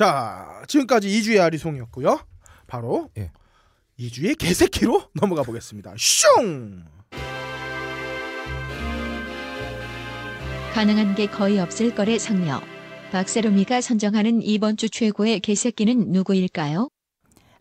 [0.00, 2.20] 자, 지금까지 2주의 아리송이었고요.
[2.66, 3.30] 바로 예.
[3.98, 5.92] 2주의 개새끼로 넘어가 보겠습니다.
[5.98, 6.86] 슝!
[10.72, 12.62] 가능한 게 거의 없을 거래 상녀.
[13.12, 16.88] 박세롬이가 선정하는 이번 주 최고의 개새끼는 누구일까요?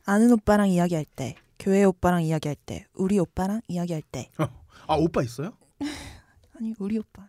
[0.05, 4.29] 아는 오빠랑 이야기할 때, 교회 오빠랑 이야기할 때, 우리 오빠랑 이야기할 때.
[4.87, 5.57] 아, 오빠 있어요?
[6.57, 7.27] 아니 우리 오빠.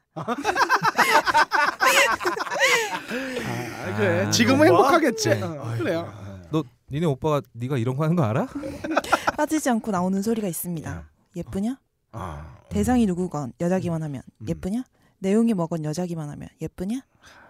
[3.80, 4.26] 아, 그래.
[4.26, 4.82] 아, 지금은 오빠?
[4.82, 5.28] 행복하겠지.
[5.30, 5.42] 네.
[5.42, 6.12] 어, 그래요.
[6.50, 8.46] 너 니네 오빠가 네가 이런 거 하는 거 알아?
[9.36, 11.08] 빠지지 않고 나오는 소리가 있습니다.
[11.36, 11.78] 예쁘냐?
[12.12, 14.48] 아, 대상이 누구건 여자기만 하면 음.
[14.48, 14.84] 예쁘냐?
[15.20, 17.02] 내용이 뭐건 여자기만 하면 예쁘냐?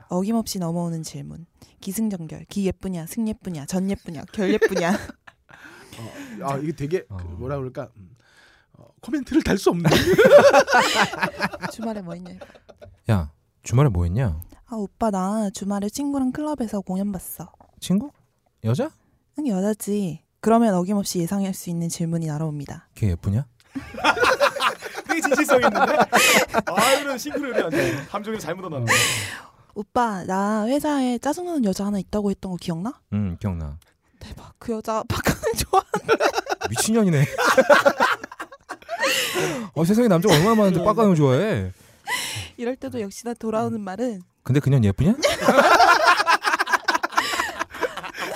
[0.09, 1.47] 어김없이 넘어오는 질문.
[1.81, 2.45] 기승전결.
[2.49, 3.07] 기 예쁘냐?
[3.07, 3.67] 승 예쁘냐?
[3.67, 4.25] 전 예쁘냐?
[4.33, 4.91] 결 예쁘냐?
[5.99, 6.13] 어,
[6.43, 7.19] 아 이게 되게 그 어.
[7.39, 7.91] 뭐라 그럴까?
[7.97, 8.11] 음,
[8.81, 9.91] 어, 코멘트를 달 수 없는.
[11.73, 12.31] 주말에 뭐 했냐?
[13.11, 13.31] 야
[13.63, 14.41] 주말에 뭐 했냐?
[14.67, 17.51] 아 오빠 나 주말에 친구랑 클럽에서 공연 봤어.
[17.81, 18.11] 친구?
[18.65, 18.91] 여자?
[19.39, 20.23] 응 여자지.
[20.41, 22.89] 그러면 어김없이 예상할 수 있는 질문이 날아옵니다.
[22.95, 23.47] 걔 예쁘냐?
[25.07, 25.79] 되게 진실성 있는데.
[26.67, 27.97] 아, 이런 싱크로율이 안 돼.
[28.09, 28.91] 감정이 잘못 얻었네.
[29.75, 33.01] 오빠 나 회사에 짜증나는 여자 하나 있다고 했던 거 기억나?
[33.13, 33.79] 응 기억나.
[34.19, 35.83] 대박 그 여자 박하는 좋아.
[36.71, 37.25] 미친년이네.
[39.75, 41.73] 어 세상에 남자가 얼마나 많은데 빡가는 좋아해.
[42.57, 45.15] 이럴 때도 역시나 돌아오는 말은 근데 그년 예쁘냐?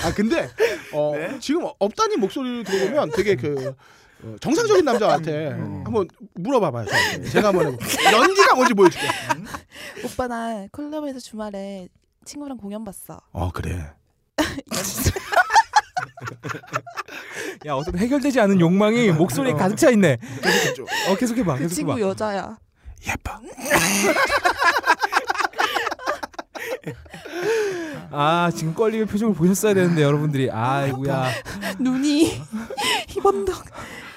[0.03, 0.51] 아 근데
[0.93, 1.39] 어, 네?
[1.41, 3.75] 지금 업다님 목소리를 들어보면 되게 그
[4.23, 5.31] 어, 정상적인 남자 같아.
[5.31, 6.87] 한번 물어봐봐요.
[6.87, 7.29] 저한테.
[7.31, 8.13] 제가 한번 해볼게요.
[8.13, 9.07] 연기가 뭔지 보여줄게.
[10.05, 11.89] 오빠 나 클럽에서 주말에
[12.25, 13.21] 친구랑 공연 봤어.
[13.33, 13.93] 어 그래.
[17.67, 20.19] 야 어떤 해결되지 않은 욕망이 목소리에 가득 차 있네.
[20.43, 20.83] 계속해줘.
[21.11, 21.55] 어 계속해봐.
[21.55, 21.75] 그 계속해봐.
[21.95, 22.59] 친구 여자야.
[23.09, 23.33] 예뻐.
[28.11, 31.27] 아 지금 껄리는 표정을 보셨어야 되는데 여러분들이 아이고야.
[31.81, 32.41] 눈이
[33.09, 33.65] 희번덕.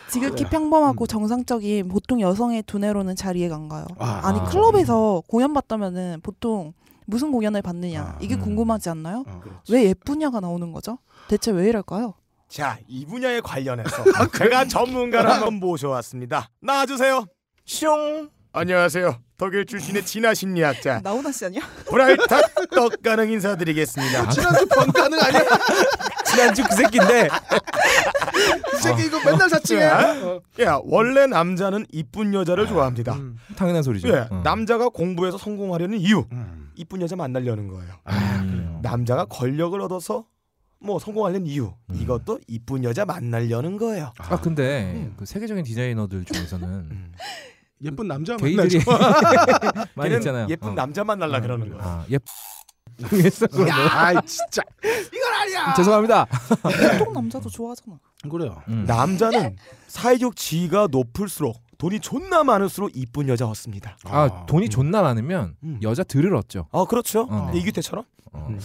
[0.10, 3.86] 지극히 평범하고 정상적인 보통 여성의 두뇌로는 잘 이해가 안 가요.
[4.00, 4.44] 아, 아니 아.
[4.46, 6.74] 클럽에서 공연 봤다면은 보통
[7.06, 8.40] 무슨 공연을 봤느냐 아, 이게 음.
[8.42, 9.26] 궁금하지 않나요?
[9.28, 9.42] 어.
[9.70, 10.98] 왜 예쁘냐가 나오는 거죠?
[11.28, 12.14] 대체 왜 이럴까요?
[12.50, 14.04] 자, 이 분야에 관련해서
[14.38, 16.50] 제가 전문가를 한번 모셔왔습니다.
[16.62, 17.26] 나와주세요.
[17.66, 18.30] 숑.
[18.54, 19.20] 안녕하세요.
[19.38, 21.62] 독일 출신의 진화 심리학자 나오나 씨 아니야?
[21.90, 24.30] 브라이탁 떡가능 인사드리겠습니다.
[24.30, 25.42] 지난주 번 가능 아니야?
[26.26, 27.28] 지난주 그 새끼인데
[28.74, 29.84] 이 새끼 이거 맨날 사칭해.
[29.86, 30.42] 어.
[30.62, 33.14] 야, 원래 남자는 이쁜 여자를 좋아합니다.
[33.14, 33.38] 음.
[33.56, 34.08] 당연한 소리죠.
[34.08, 34.42] 예, 어.
[34.44, 36.72] 남자가 공부해서 성공하려는 이유, 음.
[36.76, 37.94] 이쁜 여자 만나려는 거예요.
[38.06, 38.50] 아 음.
[38.52, 38.80] 그래요.
[38.82, 40.26] 남자가 권력을 얻어서
[40.80, 41.96] 뭐 성공하려는 이유, 음.
[41.96, 44.14] 이것도 이쁜 여자 만나려는 거예요.
[44.18, 45.14] 아 근데 음.
[45.18, 47.12] 그 세계적인 디자이너들 중에서는 음.
[47.84, 49.90] 예쁜 남자 게이들이 만나죠.
[49.96, 50.48] 많이 있잖아요.
[50.50, 50.74] 예쁜 어.
[50.74, 51.84] 남자 만나려 그러는 거예요.
[51.84, 52.16] 아 예.
[53.70, 54.64] 야 진짜
[55.14, 55.74] 이건 아니야.
[55.76, 56.26] 죄송합니다.
[56.98, 58.00] 보통 남자도 좋아하잖아.
[58.32, 58.62] 그래요.
[58.70, 58.86] 음.
[58.88, 59.56] 남자는
[59.88, 63.98] 사회적 지위가 높을수록 돈이 존나 많을수록 이쁜 여자 얻습니다.
[64.06, 64.70] 아 돈이 음.
[64.70, 65.80] 존나 많으면 음.
[65.84, 66.68] 여자 들을 얻죠.
[66.72, 67.28] 아 그렇죠.
[67.30, 67.52] 어.
[67.54, 68.04] 이규태처럼.
[68.34, 68.48] 어.
[68.50, 68.60] 음.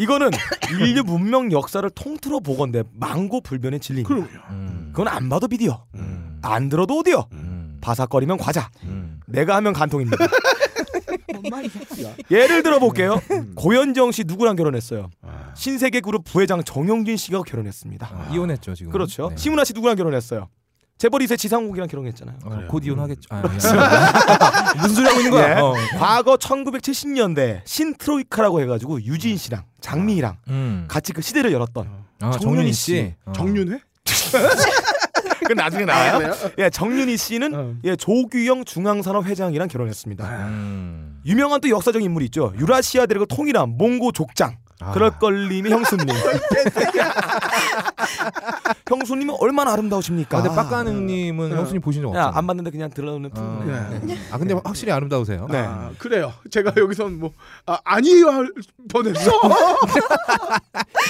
[0.00, 0.30] 이거는
[0.80, 4.08] 인류 문명 역사를 통틀어 보건대 망고 불변의 진리입니다.
[4.08, 4.46] 그럼요.
[4.50, 4.88] 음.
[4.92, 6.38] 그건 안 봐도 비디오, 음.
[6.42, 7.76] 안 들어도 오디오, 음.
[7.82, 8.70] 바삭거리면 과자.
[8.84, 9.20] 음.
[9.26, 10.26] 내가 하면 간통입니다.
[12.30, 13.20] 예를 들어 볼게요.
[13.30, 13.52] 음.
[13.54, 15.10] 고현정 씨 누구랑 결혼했어요?
[15.22, 15.52] 아.
[15.54, 18.08] 신세계 그룹 부회장 정영진 씨가 결혼했습니다.
[18.10, 18.92] 아, 이혼했죠 지금.
[18.92, 19.30] 그렇죠.
[19.30, 19.36] 네.
[19.36, 20.48] 심은하 씨 누구랑 결혼했어요?
[21.00, 22.36] 재벌 2세 지상욱이랑 결혼했잖아요.
[22.44, 22.64] 어.
[22.68, 23.22] 곧 이혼하겠죠.
[23.30, 24.74] 아, 미안합니다.
[24.82, 25.56] 무슨 소리 하고 있는 거야?
[25.56, 25.60] 예.
[25.62, 25.74] 어.
[25.98, 30.84] 과거 1970년대 신트로이카라고 해가지고 유진 씨랑 장미희랑 음.
[30.88, 31.88] 같이 그 시대를 열었던
[32.20, 32.84] 아, 정윤희 씨.
[32.92, 33.14] 씨.
[33.24, 33.32] 어.
[33.32, 33.80] 정윤회?
[35.48, 36.18] 그 나중에 나와요.
[36.18, 36.34] 그래요?
[36.58, 37.74] 예, 정윤희 씨는 어.
[37.84, 40.28] 예, 조규영 중앙산업 회장이랑 결혼했습니다.
[40.48, 41.22] 음.
[41.24, 42.52] 유명한 또 역사적인 인물이 있죠.
[42.58, 44.58] 유라시아 대륙을 통일한 몽고 족장.
[44.80, 44.92] 아.
[44.92, 46.06] 그럴 걸님이 형수님.
[48.88, 50.38] 형수님은 얼마나 아름다우십니까?
[50.38, 51.56] 아, 근데 빡가능님은 어.
[51.56, 52.32] 형수님 보신 적 야, 없잖아요.
[52.36, 53.34] 안 봤는데 그냥 들어오는 어.
[53.34, 53.66] 품.
[54.06, 54.18] 네.
[54.30, 55.46] 아 근데 확실히 아름다우세요.
[55.50, 55.58] 네.
[55.58, 56.32] 아, 그래요.
[56.50, 57.32] 제가 여기선 뭐
[57.66, 58.52] 아, 아니요 할
[58.90, 59.30] 뻔했어.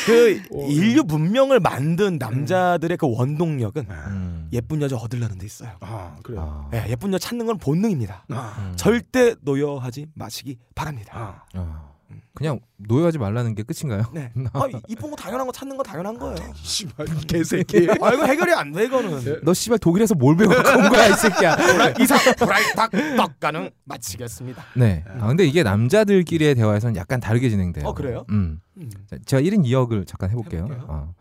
[0.06, 0.66] 그 어.
[0.68, 4.48] 인류 문명을 만든 남자들의 그 원동력은 음.
[4.52, 5.70] 예쁜 여자 얻으려는 데 있어요.
[5.80, 6.68] 아 그래요.
[6.70, 6.76] 아.
[6.76, 8.24] 예, 예쁜 여자 찾는 건 본능입니다.
[8.30, 8.72] 아, 음.
[8.76, 11.44] 절대 노여하지 마시기 바랍니다.
[11.54, 11.89] 아.
[12.10, 12.14] 아.
[12.34, 14.04] 그냥 노여하지 말라는 게 끝인가요?
[14.12, 14.32] 네.
[14.52, 16.36] 아, 이쁜 거 당연한 거 찾는 거 당연한 거예요.
[16.56, 17.88] 씨발 개새끼.
[18.00, 19.40] 아, 이거 해결이 안 돼, 이거는.
[19.42, 21.56] 너 씨발 독일에서 뭘 배워갖고 온 거야 이 새끼야.
[22.00, 24.64] 이상 브라이탁 떡가능 마치겠습니다.
[24.76, 25.04] 네.
[25.06, 27.86] 아 근데 이게 남자들끼리의 대화에서는 약간 다르게 진행돼요.
[27.86, 28.24] 어, 그래요?
[28.30, 28.60] 음.
[28.76, 28.90] 음.
[29.08, 30.64] 자, 제가 1인 2역을 잠깐 해볼게요.
[30.64, 30.86] 해볼게요.
[30.88, 31.14] 어.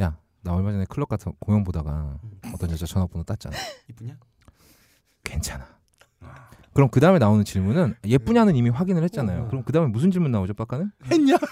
[0.00, 2.18] 야, 나 얼마 전에 클럽 가서 공연 보다가
[2.52, 3.56] 어떤 여자 전화번호 땄잖아.
[3.90, 4.16] 이쁘냐?
[5.22, 5.66] 괜찮아.
[6.74, 9.42] 그럼 그 다음에 나오는 질문은 예쁘냐는 이미 확인을 했잖아요.
[9.44, 9.48] 어.
[9.48, 10.90] 그럼 그 다음에 무슨 질문 나오죠, 빡가는?
[11.10, 11.36] 했냐?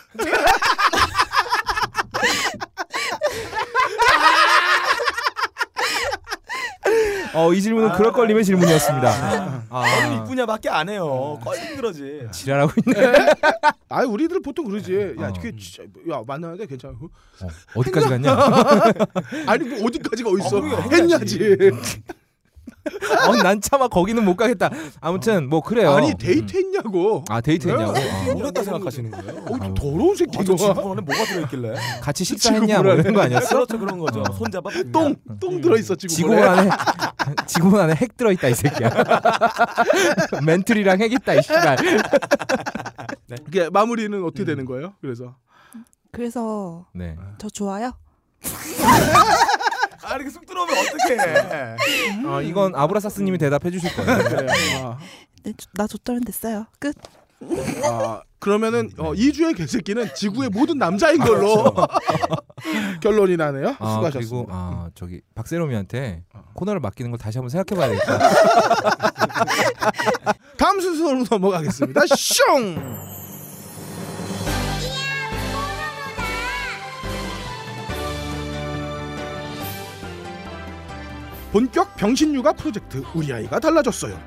[7.35, 9.65] 어, 이 질문은 그럴 걸림의 질문이었습니다.
[9.71, 11.39] 얼른 아, 이쁘냐밖에 안 해요.
[11.43, 12.27] 껄린 그러지.
[12.31, 13.27] 지랄하고 있네.
[13.89, 15.15] 아 우리들 보통 그러지.
[15.19, 15.33] 야, 어.
[15.33, 16.93] 그게 진짜 야 만나는데 괜찮아.
[17.01, 17.09] 어,
[17.75, 18.37] 어디까지 갔냐?
[19.47, 20.61] 아니 뭐 어디까지가 아, 어딨어?
[20.61, 21.57] 그러게, 했냐지.
[23.29, 24.71] 어, 난 차마 거기는 못 가겠다.
[25.01, 25.93] 아무튼 뭐 그래요.
[25.93, 26.17] 아니 음.
[26.19, 27.25] 데이트했냐고.
[27.29, 27.93] 아 데이트했냐고.
[27.97, 29.45] 아, 뭐랬다 생각하시는 거예요?
[29.49, 29.75] 어.
[29.75, 31.75] 더러운 새끼 아, 저가 지금 안에 뭐가 들어있길래?
[32.01, 33.55] 같이 식사했냐 뭐 이런 거 아니었어?
[33.55, 34.21] 그렇죠 그런 거죠.
[34.21, 34.33] 어.
[34.33, 34.91] 손잡아 봤냐?
[34.93, 36.15] 똥, 똥 들어있어 지금.
[36.15, 36.71] 지구본 안에
[37.47, 38.91] 지구본 안에 핵 들어있다 이 새끼야.
[40.45, 41.77] 멘틀이랑 핵 있다 이 씨발.
[43.49, 44.95] 이게 마무리는 어떻게 되는 거예요?
[45.01, 45.37] 그래서
[46.11, 47.17] 그래서 네.
[47.39, 47.93] 저 좋아요?
[50.05, 51.77] 아 이렇게 쑥 들어오면 어떡해?
[52.27, 54.13] 아 이건 아브라사스님이 대답해 주실 거예요.
[54.87, 54.99] 아,
[55.45, 56.67] 네, 조- 나 좋다면 됐어요.
[56.79, 56.95] 끝.
[57.85, 61.75] 아, 그러면은 어, 이주의 개새끼는 지구의 모든 남자인 걸로
[63.03, 63.71] 결론이 나네요.
[63.81, 64.11] 아 수고하셨습니다.
[64.19, 66.43] 그리고 아 저기 박세롬이한테 어.
[66.55, 68.19] 코너를 맡기는 걸 다시 한번 생각해봐야겠다.
[70.57, 72.01] 다음 순서로 넘어가겠습니다.
[72.17, 73.22] 슝.
[81.53, 84.19] 본격 병신 육아 프로젝트 우리 아이가 달라졌어요.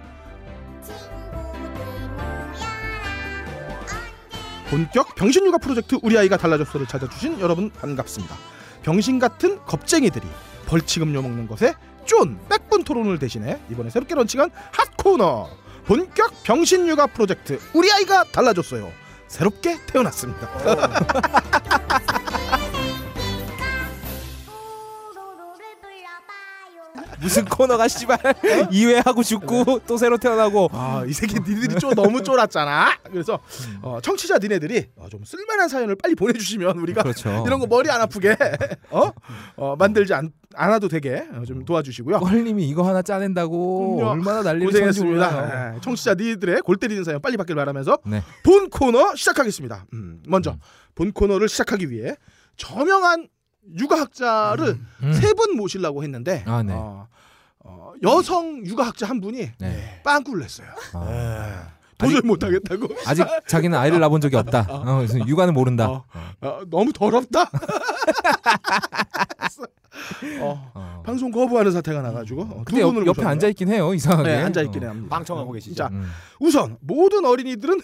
[4.69, 8.35] 본격 병신 육아 프로젝트 우리 아이가 달라졌어를 찾아주신 여러분 반갑습니다.
[8.83, 10.27] 병신 같은 겁쟁이들이
[10.67, 11.73] 벌칙음료 먹는 것에
[12.05, 15.49] 쫀 백분 토론을 대신해 이번에 새롭게 런칭한 핫 코너
[15.85, 18.91] 본격 병신 육아 프로젝트 우리 아이가 달라졌어요.
[19.27, 20.47] 새롭게 태어났습니다.
[27.21, 28.17] 무슨 코너가 씨발
[28.71, 32.99] 2회 하고 죽고 또 새로 태어나고 아, 이 새끼 니들이 좀 너무 쫄았잖아.
[33.11, 33.39] 그래서
[33.81, 37.43] 어, 청취자 니네들이 어, 좀 쓸만한 사연을 빨리 보내주시면 우리가 그렇죠.
[37.45, 38.35] 이런 거 머리 안 아프게
[38.91, 39.09] 어?
[39.55, 42.19] 어, 만들지 않, 않아도 되게 어, 좀 도와주시고요.
[42.19, 44.11] 껄님이 이거 하나 짜낸다고 그럼요.
[44.11, 44.67] 얼마나 난리를.
[44.67, 45.75] 고생했습니다.
[45.75, 48.21] 예, 청취자 니들의 골 때리는 사연 빨리 받길 바라면서 네.
[48.43, 49.85] 본 코너 시작하겠습니다.
[49.93, 50.57] 음, 먼저 음.
[50.95, 52.15] 본 코너를 시작하기 위해
[52.57, 53.27] 저명한
[53.77, 55.13] 육아학자를 음.
[55.13, 56.73] 세분 모시려고 했는데 아, 네.
[56.75, 57.07] 어,
[57.59, 60.01] 어, 여성 육아학자 한 분이 네.
[60.03, 60.67] 빵꾸를 냈어요.
[60.93, 61.69] 아.
[61.97, 62.89] 도저히 못하겠다고.
[63.05, 64.67] 아직 자기는 아이를 낳아본 적이 없다.
[64.69, 65.89] 어, 그래서 육아는 모른다.
[65.89, 66.03] 어.
[66.41, 67.49] 어, 너무 더럽다.
[70.41, 71.03] 어, 어.
[71.05, 73.23] 방송 거부하는 사태가 나가지고 어, 두 근데 옆, 분을 옆에.
[73.23, 73.93] 앉아 있긴 해요.
[73.93, 74.29] 이상하게.
[74.29, 74.89] 네, 앉아 있긴 어.
[74.89, 75.15] 합니다.
[75.15, 75.75] 방청하고 계시죠?
[75.75, 76.11] 자, 음.
[76.39, 77.79] 우선 모든 어린이들은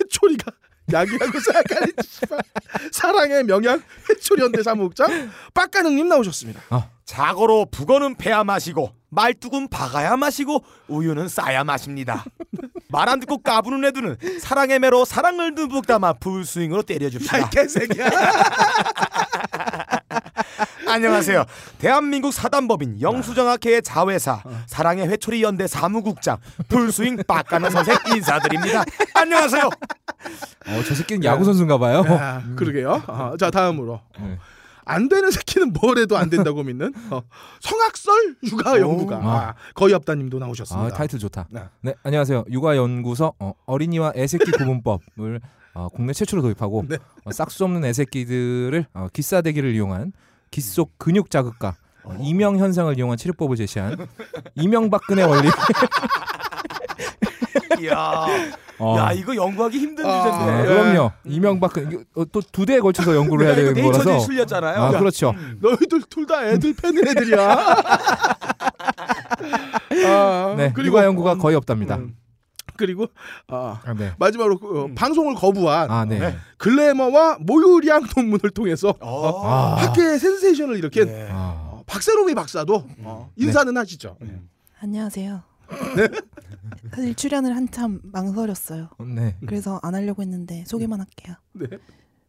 [0.00, 0.52] 회초리가
[0.92, 1.92] 약이라고 생각하는.
[2.92, 3.80] 사랑의 명약
[4.38, 6.60] 현대 사무국장 빡가능님 나오셨습니다.
[7.04, 12.24] 자고로 북어는 패야 마시고 말뚝은 박아야 마시고 우유는 싸야 마십니다.
[12.88, 17.50] 말 안 듣고 까부는 애들은 사랑의 매로 사랑을 듬뿍 담아 풀스윙으로 때려줍시다.
[17.50, 18.08] 개새끼야.
[20.90, 21.44] 안녕하세요.
[21.78, 26.38] 대한민국 사단법인 영수정학회의 자회사 사랑의 회초리 연대 사무국장
[26.68, 28.84] 풀스윙 빡가는 선생 인사드립니다.
[29.14, 29.64] 안녕하세요.
[29.64, 32.04] 어, 저 새끼는 야구 선수인가 봐요.
[32.08, 33.02] 아, 그러게요.
[33.06, 34.38] 어, 자 다음으로 네.
[34.84, 37.20] 안 되는 새끼는 뭘 해도 안 된다고 믿는 어,
[37.60, 39.20] 성악설 육아 연구가 오.
[39.22, 40.86] 아, 거의 없다님도 나오셨습니다.
[40.88, 41.46] 아, 타이틀 좋다.
[41.50, 41.62] 네.
[41.82, 42.44] 네, 안녕하세요.
[42.50, 45.40] 육아 연구소 어, 어린이와 애새끼 구분법을
[45.74, 46.98] 어, 국내 최초로 도입하고 네.
[47.24, 50.12] 어, 싹수 없는 애새끼들을 어, 기싸대기를 이용한
[50.50, 53.96] 기속 근육 자극과 어, 이명 현상을 이용한 치료법을 제시한
[54.56, 55.48] 이명박근혜 원리.
[57.80, 58.26] 이야,
[58.78, 60.52] 어, 야 이거 연구하기 힘든 아, 주제인데.
[60.52, 60.66] 네, 예.
[60.66, 61.12] 그럼요.
[61.24, 64.24] 이명박근 어, 또두 대에 걸쳐서 연구를 해야 되는 네이처지에 거라서.
[64.26, 64.82] 실렸잖아요.
[64.82, 65.34] 아, 그렇죠.
[65.60, 67.40] 너희들 둘 다 애들 패는 애들이야.
[70.06, 71.96] 아, 네, 그리고 연구가 거의 없답니다.
[71.96, 72.14] 음,
[72.80, 73.08] 그리고
[73.46, 74.14] 아, 아, 네.
[74.18, 76.18] 마지막으로 그, 어, 방송을 거부한 아, 네.
[76.18, 76.36] 네.
[76.56, 79.46] 글래머와 모유량 논문을 통해서 어.
[79.46, 79.76] 아.
[79.76, 81.28] 학계의 센세이션을 일으킨 예.
[81.30, 84.16] 아, 어, 박세롬이 박사도 어, 인사는 하시죠.
[84.80, 85.42] 안녕하세요.
[86.94, 88.88] 사실 출연을 한참 망설였어요.
[89.14, 89.36] 네.
[89.46, 91.36] 그래서 안 하려고 했는데 소개만 할게요.
[91.52, 91.66] 네.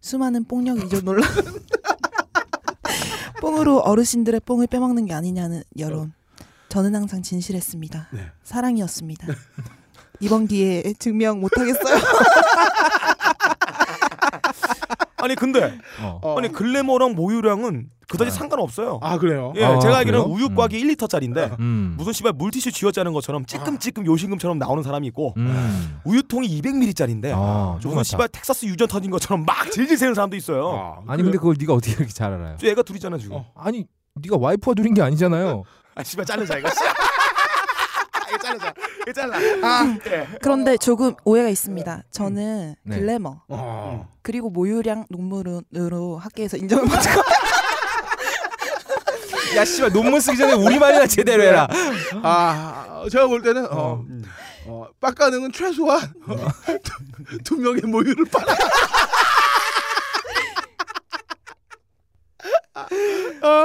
[0.02, 1.24] 수많은 뽕력 이전 논란.
[3.40, 6.12] 뽕으로 어르신들의 뽕을 빼먹는 게 아니냐는 여론.
[6.68, 8.10] 저는 항상 진실했습니다.
[8.12, 8.32] 네.
[8.44, 9.28] 사랑이었습니다.
[10.22, 12.00] 이번 기회에 증명 못하겠어요.
[15.18, 16.20] 아니 근데 어.
[16.24, 18.34] 어, 아니 글래머랑 모유량은 그다지 아.
[18.34, 19.00] 상관없어요.
[19.02, 19.54] 아 그래요.
[19.56, 20.36] 예, 아, 제가 알기로는 그래요?
[20.36, 21.94] 우유곽이 1리터짜리인데 음.
[21.98, 26.00] 무슨 씨발 물티슈 쥐어짜는 것처럼 찌끔찌끔 요신금처럼 나오는 사람이 있고 음.
[26.04, 28.04] 우유통이 200ml짜리인데 아, 무슨.
[28.04, 30.72] 씨발 텍사스 유전 터진 것처럼 막 질질 새는 사람도 있어요.
[30.72, 32.58] 아, 아니 근데 그걸 네가 어떻게 이렇게 잘 알아요?
[32.60, 33.38] 저 애가 둘이잖아 지금.
[33.38, 33.46] 어.
[33.56, 33.86] 아니
[34.16, 35.64] 네가 와이프가 둘인 게 아니잖아요.
[35.96, 36.70] 아 씨발 자르자 이거.
[39.14, 39.38] 잘라.
[39.64, 40.28] 아, 예.
[40.42, 42.04] 그런데 조금 오해가 있습니다.
[42.12, 42.96] 저는 네.
[42.96, 44.10] 글래머 어.
[44.22, 47.10] 그리고 모유량 논문으로 학계에서 인정을 받고
[49.58, 51.68] 야 씨발 논문 쓰기 전에 우리말이나 제대로 해라.
[52.24, 54.06] 아, 제가 볼 때는 어, 어.
[54.66, 56.00] 어, 빡가능은 최소한
[56.84, 58.46] 두, 두 명의 모유를 빨아.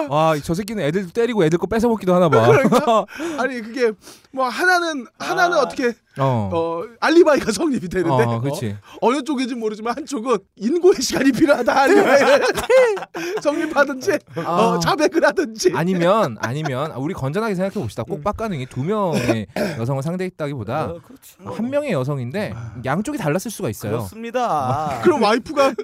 [0.09, 2.47] 와 저 새끼는 애들 때리고 애들 거 뺏어 먹기도 하나 봐.
[2.47, 3.07] 그러니까
[3.43, 3.93] 아니 그게
[4.33, 5.63] 뭐 하나는 하나는 아.
[5.63, 6.51] 어떻게 어.
[6.53, 8.77] 어 알리바이가 성립이 되는데 어, 그렇지.
[9.01, 12.47] 어, 느 쪽인지 모르지만 한쪽은 인고의 시간이 필요하다 알리바이를
[13.43, 14.79] 성립하든지 어, 아.
[14.81, 18.03] 자백을 하든지 아니면 아니면 우리 건전하게 생각해 봅시다.
[18.03, 19.47] 꼭 빡가능이 두 명의
[19.79, 21.37] 여성을 상대했다기보다 어, 그렇지.
[21.45, 23.93] 한 명의 여성인데 양쪽이 달랐을 수가 있어요.
[23.93, 25.01] 그렇습니다.
[25.03, 25.75] 그럼 와이프가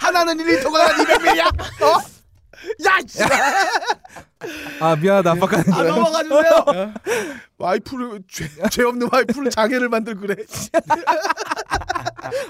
[0.00, 1.82] 하나는 1리터가 한 200ml야?
[1.82, 2.00] 어?
[2.84, 3.22] 야, 씨!
[4.80, 5.72] 아 미안하다 빡가능.
[5.72, 6.92] 아 넘어가 주세요.
[7.58, 10.34] 와이프를 죄, 죄 없는 와이프를 장애를 만들 그래.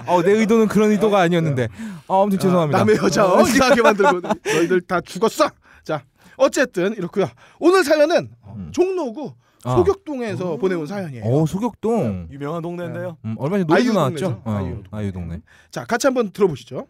[0.07, 1.67] 어, 내 의도는 그런 의도가 아니었는데.
[2.07, 2.77] 어, 아무튼 죄송합니다.
[2.79, 5.49] 남의 여자 어, 이상하게 만들고 너희들 다 죽었어.
[5.83, 6.03] 자,
[6.37, 7.29] 어쨌든 이렇고요.
[7.59, 8.71] 오늘 사연은 음.
[8.73, 9.75] 종로구 아.
[9.77, 11.23] 소격동에서 보내온 사연이에요.
[11.25, 12.27] 어 소격동.
[12.31, 13.17] 유명한 동네인데요.
[13.25, 14.19] 음, 얼마 전에 노래도 아이유 나왔죠.
[14.19, 14.41] 동네죠.
[14.45, 14.83] 어, 아이유 동네.
[14.91, 15.41] 아이유 동네.
[15.69, 16.87] 자, 같이 한번 들어보시죠.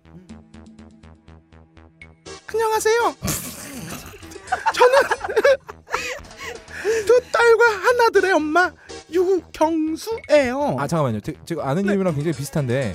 [2.47, 3.15] 안녕하세요.
[4.73, 4.99] 저는
[7.05, 8.71] 두 딸과 하나들의 엄마
[9.11, 10.75] 유경수예요.
[10.79, 11.19] 아 잠깐만요.
[11.21, 11.89] 제, 제가 아는 네.
[11.89, 12.93] 이름이랑 굉장히 비슷한데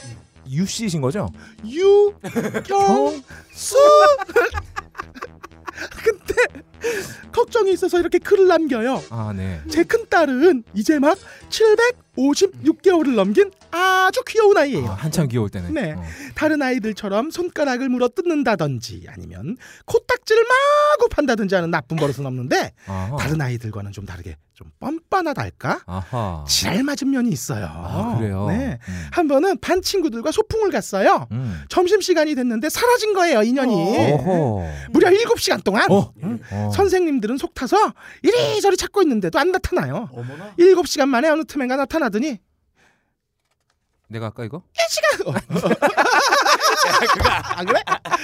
[0.49, 1.28] 유씨신 거죠?
[1.64, 3.23] 유경수.
[6.02, 6.35] 근데
[7.33, 9.02] 걱정이 있어서 이렇게 글을 남겨요.
[9.11, 9.61] 아 네.
[9.69, 11.16] 제 큰 딸은 이제 막
[12.16, 14.87] 756개월을 넘긴 아주 귀여운 아, 아이예요.
[14.87, 15.75] 한참 귀여울 때는.
[15.75, 15.92] 네.
[15.92, 16.02] 어.
[16.35, 23.16] 다른 아이들처럼 손가락을 물어 뜯는다든지 아니면 코딱지를 마구 판다든지 하는 나쁜 버릇은 없는데 아하.
[23.16, 25.80] 다른 아이들과는 좀 다르게 좀 뻔뻔하달까?
[25.87, 26.44] 아하.
[26.49, 27.66] 지랄 맞은 면이 있어요.
[27.70, 28.46] 아 그래요.
[28.49, 28.78] 네.
[28.88, 29.06] 음.
[29.12, 31.26] 한 번은 반 친구들과 소풍을 갔어요.
[31.32, 31.62] 음.
[31.68, 33.75] 점심 시간이 됐는데 사라진 거예요, 인연이.
[33.75, 34.66] 어허.
[34.92, 36.11] 무려 7시간 동안 어.
[36.23, 36.40] 음.
[36.50, 36.70] 어.
[36.75, 37.76] 선생님들은 속 타서
[38.23, 40.08] 이리저리 찾고 있는데도 안 나타나요.
[40.12, 40.54] 어머나.
[40.58, 42.39] 7시간 만에 어느 틈엔가 나타나 더니
[44.09, 44.63] 내가 아까 이거?
[44.75, 45.17] 1시간
[47.13, 47.81] 그거 안 그래?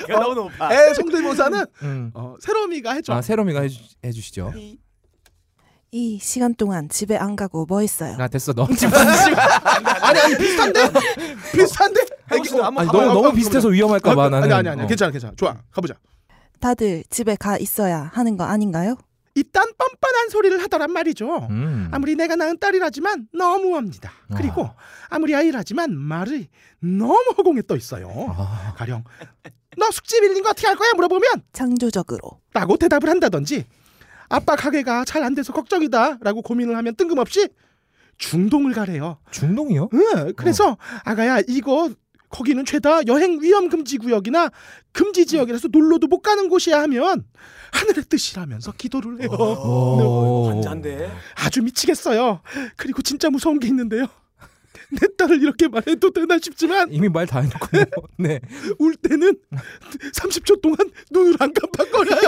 [0.06, 0.72] 그거 너무 높아.
[0.72, 2.10] 에 성대모사는 음.
[2.14, 3.12] 어, 세롬이가 해줘.
[3.12, 4.52] 아 세롬이가 해주, 해주시죠.
[5.90, 8.16] 이 시간 동안 집에 안 가고 뭐 했어요?
[8.18, 8.66] 아 됐어 너.
[10.02, 10.80] 아니 아니 비슷한데
[11.52, 12.64] 비슷한데 해봅시다.
[12.66, 12.92] 한번 아니.
[12.92, 14.44] 너무 어, 너무 어, 비슷해서 위험할까 봐 나는.
[14.44, 14.86] 아니 아니 아니 어.
[14.86, 15.94] 괜찮아 괜찮아 좋아 가보자
[16.60, 18.96] 다들 집에 가 있어야 하는 거 아닌가요?
[19.34, 21.88] 이딴 뻔뻔한 소리를 하더란 말이죠 음.
[21.90, 24.74] 아무리 내가 낳은 딸이라지만 너무합니다 그리고 아.
[25.08, 26.48] 아무리 아이라지만 말이
[26.80, 28.74] 너무 허공에 떠 있어요 아.
[28.76, 29.04] 가령
[29.78, 33.64] 너 숙제 빌린 거 어떻게 할 거야 물어보면 창조적으로 라고 대답을 한다든지
[34.28, 37.48] 아빠 가게가 잘 안 돼서 걱정이다 라고 고민을 하면 뜬금없이
[38.18, 39.88] 중동을 가래요 중동이요?
[39.94, 41.90] 응, 그래서 아가야 이거
[42.32, 44.50] 거기는 죄다 여행 위험 금지 구역이나
[44.90, 47.24] 금지 지역이라서 놀러도 못 가는 곳이야 하면
[47.72, 49.28] 하늘의 뜻이라면서 기도를 해요.
[49.30, 50.48] 오.
[50.48, 51.12] 환자인데.
[51.36, 52.40] 아주 미치겠어요.
[52.76, 54.06] 그리고 진짜 무서운 게 있는데요.
[55.00, 57.84] 내 딸을 이렇게 말해도 되나 싶지만 이미 말 다 해놓고 뭐.
[58.18, 58.40] 네.
[58.78, 59.36] 울 때는
[60.14, 60.76] 30초 동안
[61.10, 62.20] 눈을 안 깜빡거려요.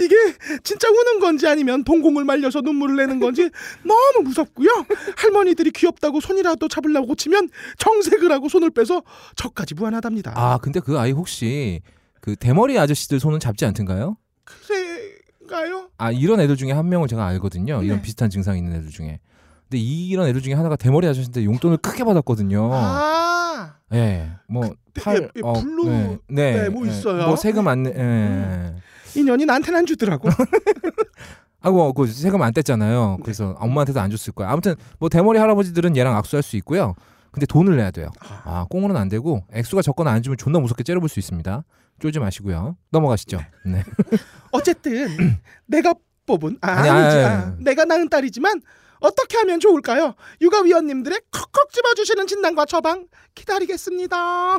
[0.00, 0.16] 이게
[0.62, 3.50] 진짜 우는 건지 아니면 동공을 말려서 눈물을 내는 건지
[3.82, 4.68] 너무 무섭고요.
[5.16, 7.48] 할머니들이 귀엽다고 손이라도 잡으려고 고치면
[7.78, 9.02] 정색을 하고 손을 빼서
[9.36, 10.32] 저까지 무안하답니다.
[10.36, 11.80] 아 근데 그 아이 혹시
[12.20, 14.16] 그 대머리 아저씨들 손은 잡지 않던가요?
[14.44, 15.90] 그래가요?
[15.98, 17.82] 아 이런 애들 중에 한 명을 제가 알거든요.
[17.82, 18.02] 이런 네.
[18.02, 19.20] 비슷한 증상이 있는 애들 중에.
[19.68, 22.70] 근데 이런 애들 중에 하나가 대머리 아저씨인데 용돈을 크게 받았거든요.
[22.72, 24.30] 아, 예.
[24.48, 26.90] 뭐 그때 팔, 예, 예, 블루 네, 네, 네, 뭐 예.
[26.90, 27.26] 있어요.
[27.26, 27.90] 뭐 세금 안 내.
[27.90, 27.94] 예.
[27.96, 28.76] 음.
[29.18, 30.28] 인연이 나한테는 안 주더라고.
[31.60, 33.22] 하고 그 세금 안 뗐잖아요.
[33.22, 34.50] 그래서 엄마한테도 안 줬을 거야.
[34.50, 36.94] 아무튼 뭐 대머리 할아버지들은 얘랑 악수할 수 있고요.
[37.32, 38.10] 근데 돈을 내야 돼요.
[38.20, 41.64] 아 꽁으로는 안 되고 액수가 적거나 안 주면 존나 무섭게 째려볼 수 있습니다.
[42.00, 42.76] 쫄지 마시고요.
[42.90, 43.40] 넘어가시죠.
[43.66, 43.82] 네.
[44.52, 45.08] 어쨌든
[45.66, 45.94] 내가
[46.26, 47.64] 뽑은 아, 아니, 아니지 아니, 아, 아니.
[47.64, 48.62] 내가 낳은 딸이지만
[49.00, 50.14] 어떻게 하면 좋을까요?
[50.40, 54.58] 육아위원님들의 콕콕 집어주시는 진단과 처방 기다리겠습니다.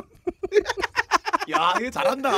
[1.52, 2.30] 야, 이거 잘한다.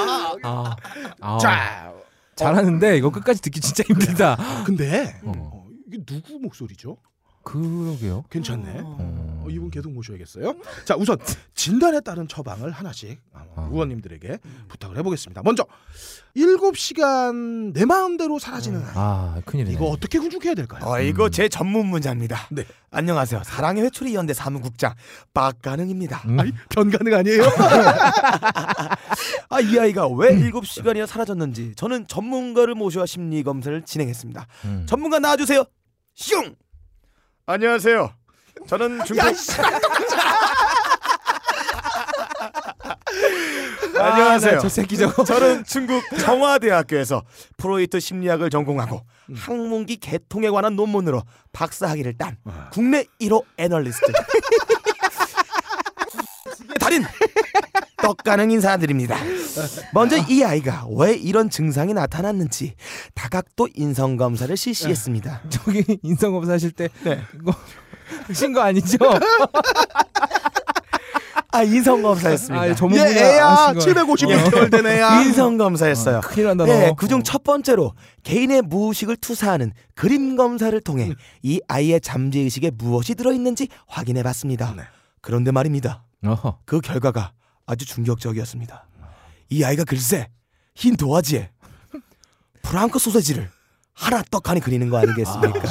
[0.42, 0.76] 아,
[1.20, 1.92] 아 자,
[2.42, 4.36] 잘하는데 이거 끝까지 듣기 진짜 힘들다.
[4.64, 5.32] 근데 어.
[5.36, 6.96] 어, 이게 누구 목소리죠?
[7.42, 8.24] 그러게요.
[8.30, 8.80] 괜찮네.
[8.82, 9.42] 어.
[9.44, 10.54] 어, 이분 계속 모셔야겠어요.
[10.84, 11.18] 자, 우선
[11.54, 13.68] 진단에 따른 처방을 하나씩 어, 어.
[13.72, 15.42] 의원님들에게 부탁을 해보겠습니다.
[15.42, 15.66] 먼저
[16.36, 18.82] 7시간 내 마음대로 사라지는.
[18.94, 19.74] 아 큰일이네.
[19.74, 20.84] 이거 어떻게 훈육해야 될까요?
[20.84, 22.48] 어, 이거 제 전문 분야입니다.
[22.50, 22.64] 네.
[22.90, 23.42] 안녕하세요.
[23.44, 24.94] 사랑의 회초리 연대 사무국장
[25.34, 26.22] 박가능입니다.
[26.28, 26.40] 음.
[26.40, 27.42] 아니 변가능 아니에요?
[29.48, 34.46] 아, 이 아이가 왜 7시간이나 사라졌는지 저는 전문가를 모셔 심리 검사를 진행했습니다.
[34.66, 34.86] 음.
[34.88, 35.64] 전문가 나와 주세요.
[36.14, 36.54] 슝.
[37.46, 38.12] 안녕하세요.
[38.68, 39.24] 저는 중국
[43.98, 44.56] 안녕하세요.
[44.56, 45.24] 아, 저 새끼 저거.
[45.24, 47.24] 저는 중국 청와대학교에서
[47.56, 49.02] 프로이트 심리학을 전공하고
[49.34, 51.22] 항문기 개통에 관한 논문으로
[51.52, 52.36] 박사학위를 딴
[52.72, 54.00] 국내 1호 애널리스트
[56.80, 57.04] 달인
[58.02, 59.16] 떡 가능 인사드립니다.
[59.94, 62.74] 먼저 이 아이가 왜 이런 증상이 나타났는지
[63.14, 65.42] 다각도 인성 검사를 실시했습니다.
[65.48, 67.20] 저기 인성 검사 하실 때 네.
[67.34, 67.54] 이거
[68.28, 68.96] 하신 거 아니죠?
[71.54, 72.64] 아 인성 검사였습니다.
[72.64, 74.04] 아, 전문 얘 분야 애야 하신 거.
[74.04, 75.20] 756개월 된 애야.
[75.22, 76.22] 인성 검사였어요.
[76.22, 76.94] 큰일 난다 네, 너.
[76.94, 77.92] 그중 첫 번째로
[78.22, 84.72] 개인의 무의식을 투사하는 그림 검사를 통해 이 아이의 잠재 의식에 무엇이 들어 있는지 확인해 봤습니다.
[84.76, 84.82] 네.
[85.20, 86.04] 그런데 말입니다.
[86.24, 86.58] 어허.
[86.64, 87.32] 그 결과가
[87.66, 88.86] 아주 충격적이었습니다.
[89.50, 90.28] 이 아이가 글쎄
[90.74, 91.50] 흰 도화지에
[92.62, 93.50] 프랑크 소세지를
[93.92, 95.62] 하나 떡하니 그리는 거 아니겠습니까?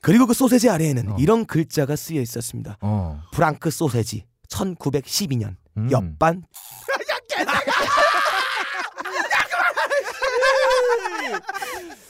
[0.00, 1.16] 그리고 그 소세지 아래에는 어.
[1.18, 2.78] 이런 글자가 쓰여 있었습니다.
[2.80, 3.20] 어.
[3.32, 5.90] 프랑크 소세지 1912년 음.
[5.90, 6.44] 옆반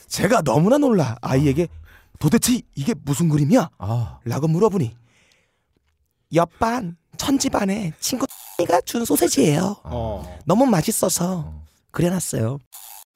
[0.08, 1.68] 제가 너무나 놀라 아이에게
[2.18, 3.70] 도대체 이게 무슨 그림이야?
[3.78, 4.18] 아.
[4.24, 4.94] 라고 물어보니
[6.34, 8.25] 옆반 천지반에 친구
[8.66, 9.76] 가 준 소세지예요.
[9.84, 10.38] 어.
[10.44, 11.64] 너무 맛있어서 어.
[11.92, 12.58] 그려놨어요.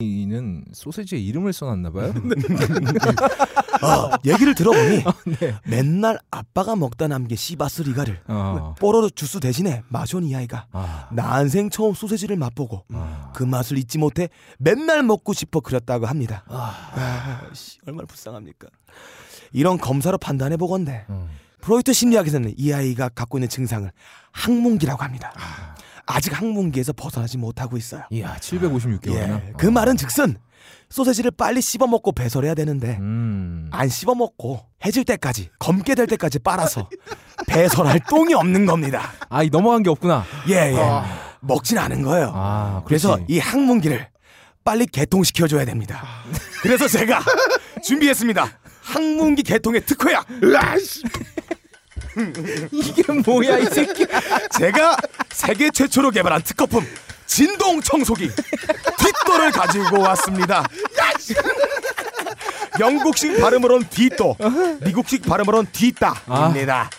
[0.01, 2.15] 이는 소세지에 이름을 써놨나 봐요.
[3.83, 5.05] 어, 얘기를 들어보니
[5.41, 5.55] 네.
[5.67, 8.75] 맨날 아빠가 먹다 남긴 씨바스리가를 어.
[8.79, 11.09] 뽀로로 주스 대신에 마셔온 이 아이가 아.
[11.13, 13.31] 난생 처음 소세지를 맛보고 아.
[13.35, 14.29] 그 맛을 잊지 못해
[14.59, 16.45] 맨날 먹고 싶어 그렸다고 합니다.
[16.49, 18.69] 아, 씨, 얼마나 불쌍합니까?
[19.53, 21.29] 이런 검사로 판단해 보건대 어.
[21.61, 23.91] 프로이트 심리학에서는 이 아이가 갖고 있는 증상을
[24.33, 25.33] 항문기라고 합니다.
[26.07, 28.03] 아직 항문기에서 벗어나지 못하고 있어요.
[28.11, 29.15] 이야 756개월이나.
[29.15, 30.37] 예, 그 말은 즉슨
[30.89, 33.69] 소세지를 빨리 씹어 먹고 배설해야 되는데 음.
[33.71, 36.89] 안 씹어 먹고 해질 때까지 검게 될 때까지 빨아서
[37.47, 39.13] 배설할 똥이 없는 겁니다.
[39.29, 40.25] 아, 이 넘어간 게 없구나.
[40.49, 40.77] 예, 예.
[41.41, 42.33] 먹진 않은 거예요.
[42.35, 43.19] 아, 그래서.
[43.29, 44.09] 이 항문기를
[44.65, 46.03] 빨리 개통시켜 줘야 됩니다.
[46.63, 47.23] 그래서 제가
[47.85, 48.47] 준비했습니다.
[48.83, 50.27] 항문기 개통의 특허약.
[50.43, 51.03] 으아씨.
[52.73, 54.07] 이게 뭐야 이 새끼.
[54.59, 54.97] 제가
[55.33, 56.87] 세계 최초로 개발한 특허품
[57.27, 58.31] 진동 청소기
[58.99, 60.65] 뒷도를 가지고 왔습니다.
[62.79, 64.37] 영국식 발음으로는 뒷도,
[64.85, 66.91] 미국식 발음으로는 뒷다입니다.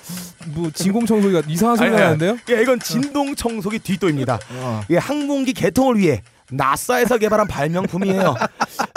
[0.47, 2.37] 뭐 진공 청소기가 이상한 소리 나는데요?
[2.49, 4.39] 예, 이건 진동 청소기 뒷도입니다.
[4.51, 4.81] 어.
[4.89, 6.21] 이 항문기 개통을 위해
[6.51, 8.35] 나사에서 개발한 발명품이에요.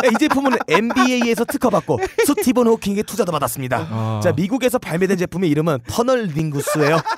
[0.04, 3.86] 예, 이 제품은 MBA에서 특허받고 스티븐 호킹에게 투자도 받았습니다.
[3.90, 4.20] 아.
[4.22, 6.98] 자, 미국에서 발매된 제품의 이름은 터널 링구스예요.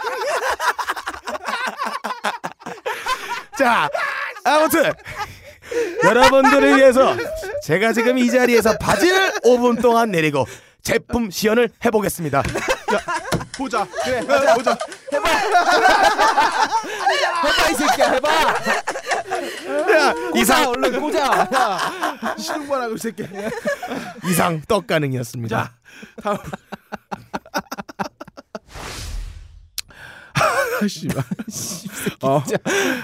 [3.59, 3.89] 자,
[4.45, 4.93] 아무튼
[6.05, 7.17] 여러분들을 위해서
[7.63, 10.47] 제가 지금 이 자리에서 바지를 5분 동안 내리고
[10.83, 12.43] 제품 시연을 해보겠습니다.
[13.57, 13.87] 보자.
[14.05, 14.21] 그래.
[14.21, 14.55] 보자.
[14.55, 14.79] 보자.
[15.13, 15.31] 해봐
[17.71, 18.31] 이 새끼야 해봐.
[19.29, 21.49] 자, 꽂아 이상 얼른 꽂아.
[22.39, 23.25] 시동바라고 이 새끼.
[24.29, 25.57] 이상 떡 가능이었습니다.
[25.57, 25.73] 자,
[26.23, 26.37] 다음.
[30.89, 31.25] 씨발.
[32.23, 32.43] 어,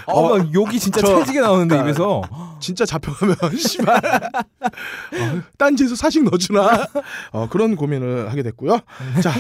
[0.07, 2.23] 어, 막 욕이 진짜 저- 찰지게 나오는데 입에서.
[2.61, 3.97] 진짜 잡혀가면 씨발.
[3.97, 6.87] 어, 딴지에서 사식 넣어주나?
[7.33, 8.79] 어, 그런 고민을 하게 됐고요.
[9.23, 9.33] 자,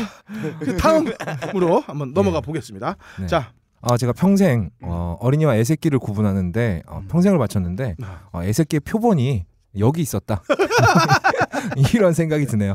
[0.60, 2.96] 그 다음으로 한번 넘어가 보겠습니다.
[3.20, 3.26] 네.
[3.26, 7.96] 자, 아 제가 평생 어, 어린이와 애새끼를 구분하는데 어, 평생을 바쳤는데
[8.32, 9.44] 어, 애새끼의 표본이
[9.78, 10.42] 여기 있었다.
[11.94, 12.74] 이런 생각이 드네요.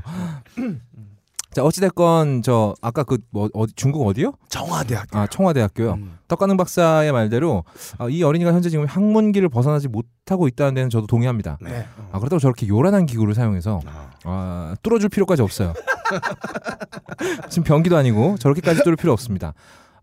[1.54, 4.34] 자 어찌됐건 저 아까 그 뭐 어디 중국 어디요?
[4.50, 5.18] 정화대학교.
[5.18, 5.94] 아 청와대학교요.
[5.94, 6.18] 음.
[6.28, 7.64] 떡가능 박사의 말대로
[7.98, 11.58] 아, 이 어린이가 현재 지금 항문기를 벗어나지 못하고 있다는 데는 저도 동의합니다.
[11.62, 11.86] 네.
[12.12, 15.74] 아 그렇다고 저렇게 요란한 기구를 사용해서 아, 아, 뚫어줄 필요까지 없어요.
[17.50, 19.54] 지금 변기도 아니고 저렇게까지 뚫을 필요 없습니다.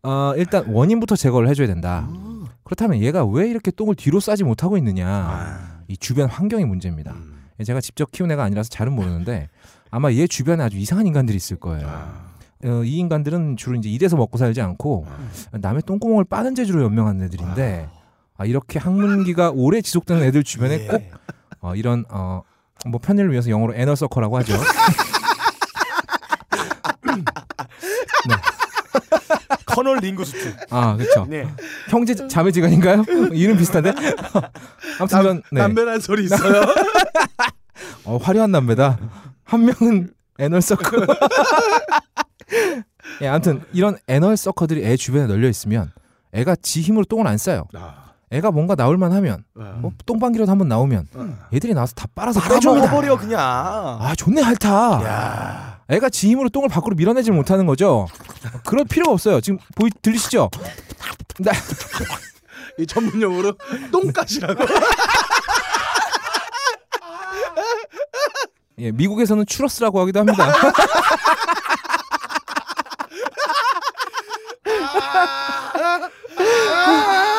[0.04, 2.08] 아, 일단 원인부터 제거를 해줘야 된다.
[2.62, 5.08] 그렇다면 얘가 왜 이렇게 똥을 뒤로 싸지 못하고 있느냐?
[5.08, 7.12] 아, 이 주변 환경이 문제입니다.
[7.12, 9.48] 음, 제가 직접 키운 애가 아니라서 잘은 모르는데
[9.90, 11.86] 아마 얘 주변에 아주 이상한 인간들이 있을 거예요.
[11.88, 12.24] 아,
[12.64, 15.06] 어, 이 인간들은 주로 이제 일에서 먹고 살지 않고
[15.52, 17.88] 남의 똥구멍을 빠는 재주로 연명한 애들인데
[18.36, 20.86] 아, 이렇게 항문기가 오래 지속되는 애들 주변에 예.
[20.86, 21.02] 꼭
[21.60, 22.42] 어, 이런 어,
[22.86, 24.54] 뭐 편의를 위해서 영어로 애널서커라고 하죠.
[29.92, 30.57] 링구스트.
[30.70, 31.27] 아 그렇죠.
[31.29, 31.47] 네.
[31.90, 33.05] 형제 자매지간인가요?
[33.33, 33.92] 이름 비슷한데.
[34.99, 35.61] 아무튼 전 네.
[35.61, 36.62] 남배란 소리 있어요.
[38.05, 38.99] 어, 화려한 남매다.
[39.44, 41.07] 한 명은 애널 서커.
[43.23, 45.92] 예, 아무튼 이런 애널 서커들이 애 주변에 널려 있으면
[46.33, 47.66] 애가 지 힘으로 똥을 안 싸요.
[47.75, 51.49] 아, 애가 뭔가 나올만 하면 아, 뭐 똥방귀라도 한번 나오면 아.
[51.53, 52.70] 애들이 나와서 다 빨아서 빼줍니다.
[52.70, 53.40] 빨아먹어버려 그냥.
[53.40, 54.42] 아 좋네.
[54.42, 55.73] 야.
[55.88, 58.07] 애가 지 힘으로 똥을 밖으로 밀어내질 못하는 거죠.
[58.64, 59.40] 그럴 필요가 없어요.
[59.40, 60.51] 지금 보이 들리시죠?
[61.40, 61.53] 나,
[62.79, 63.55] 이 전문 용어로
[63.92, 64.64] 똥가시라고.
[68.79, 70.53] 예, 미국에서는 추러스라고 하기도 합니다.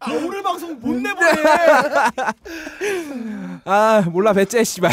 [0.00, 1.30] 아, 오늘 방송 못 내보내.
[3.64, 4.92] 아 몰라 배째 씨발.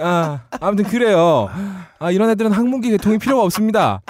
[0.00, 1.48] 아 아무튼 그래요.
[1.98, 4.00] 아 이런 애들은 항문기 개통이 필요가 없습니다.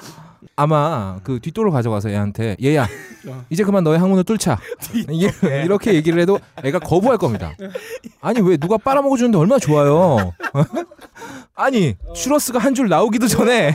[0.55, 2.87] 아마 그 뒷도로 가져가서 애한테 얘야
[3.49, 4.59] 이제 그만 너의 항문을 뚫자
[4.92, 5.31] 이-
[5.64, 7.53] 이렇게 얘기를 해도 애가 거부할 겁니다.
[8.21, 10.33] 아니 왜 누가 빨아먹어 주는데 얼마나 좋아요.
[11.55, 13.75] 아니 추러스가 한 줄 나오기도 전에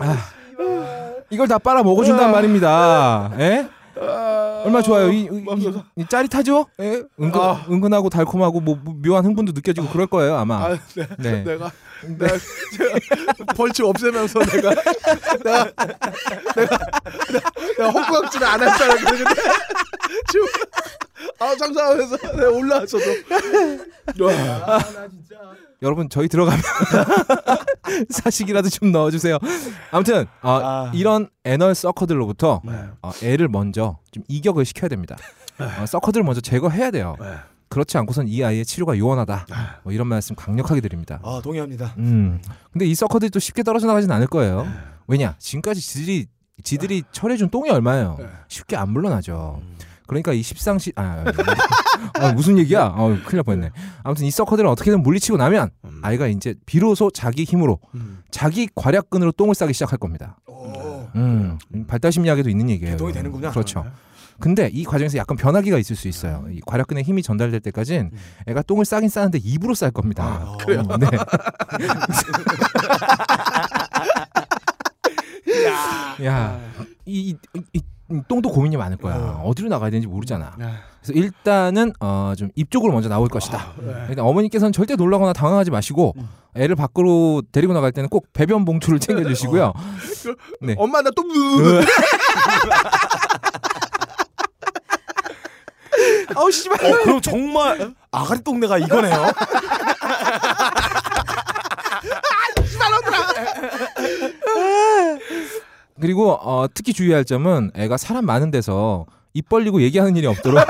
[0.00, 0.16] 아,
[1.30, 3.32] 이걸 다 빨아 먹어준단 말입니다.
[3.38, 3.68] 예?
[4.00, 5.10] 얼마 나 좋아요.
[5.10, 6.66] 이, 이, 이, 이 짜릿하죠?
[6.80, 7.02] 예?
[7.20, 7.64] 은근, 아.
[7.68, 10.66] 은근하고 달콤하고 뭐, 뭐 묘한 흥분도 느껴지고 그럴 거예요 아마.
[10.66, 11.08] 아, 네.
[11.18, 11.42] 네.
[11.42, 11.70] 내가
[12.06, 12.34] 내가
[13.56, 15.64] 벌칙 없애면서 내가 내가
[16.54, 16.78] 내가
[17.32, 19.24] 내가, 내가 헛구역질을 안 했잖아 근데
[20.30, 20.46] 지금
[21.38, 23.04] 아 장사하면서 내가 올라왔어도
[24.24, 24.78] 와,
[25.82, 26.60] 여러분 저희 들어가면
[28.10, 29.38] 사식이라도 좀 넣어주세요.
[29.90, 30.92] 아무튼 어, 아.
[30.94, 32.72] 이런 애널 서커들로부터 네.
[33.02, 35.16] 어, 애를 먼저 좀 이격을 시켜야 됩니다.
[35.58, 37.16] 어, 서커들을 먼저 제거해야 돼요.
[37.20, 37.34] 네.
[37.68, 39.46] 그렇지 않고선 이 아이의 치료가 요원하다.
[39.84, 41.20] 뭐 이런 말씀 강력하게 드립니다.
[41.22, 41.94] 아 동의합니다.
[41.98, 42.40] 음.
[42.72, 44.66] 근데 이 서커들이 또 쉽게 떨어져 나가진 않을 거예요.
[45.06, 45.36] 왜냐?
[45.38, 46.26] 지금까지 지들이
[46.64, 48.16] 지들이 처리해준 똥이 얼마예요?
[48.18, 48.26] 네.
[48.48, 49.60] 쉽게 안 물러나죠.
[50.08, 51.24] 그러니까 이 십상시 아,
[52.14, 52.86] 아, 무슨 얘기야?
[52.86, 53.70] 어, 큰일 날 뻔했네.
[54.02, 56.00] 아무튼 이 서커들을 어떻게든 물리치고 나면 음.
[56.02, 58.22] 아이가 이제 비로소 자기 힘으로 음.
[58.30, 60.38] 자기 괄약근으로 똥을 싸기 시작할 겁니다.
[60.46, 61.08] 오.
[61.14, 62.94] 음, 발달 심리학에도 있는 얘기예요.
[62.94, 63.12] 개동이.
[63.12, 63.50] 되는구나.
[63.50, 63.84] 그렇죠.
[64.40, 66.46] 근데 이 과정에서 약간 변화기가 있을 수 있어요.
[66.50, 68.12] 이 괄약근의 힘이 전달될 때까지는
[68.46, 70.24] 애가 똥을 싸긴 싸는데 입으로 쌀 겁니다.
[70.24, 70.82] 아, 그래요.
[70.98, 71.08] 네.
[76.24, 76.58] 야,
[77.04, 77.82] 이, 이, 이, 이
[78.26, 79.16] 똥도 고민이 많을 거야.
[79.16, 79.42] 어.
[79.46, 80.54] 어디로 나가야 되는지 모르잖아.
[80.58, 80.66] 네.
[81.02, 83.72] 그래서 일단은 어, 좀 입 쪽으로 먼저 나올 것이다.
[84.08, 86.14] 일단 어머니께서는 절대 놀라거나 당황하지 마시고
[86.54, 89.72] 애를 밖으로 데리고 나갈 때는 꼭 배변 봉투를 챙겨주시고요.
[90.62, 90.74] 네.
[90.78, 91.22] 엄마 나또
[96.36, 96.84] 아우 씨발.
[96.84, 99.32] 어, 그럼 정말 아가리 똥내가 이거네요.
[106.00, 110.64] 그리고 어, 특히 주의할 점은 애가 사람 많은 데서 입 벌리고 얘기하는 일이 없도록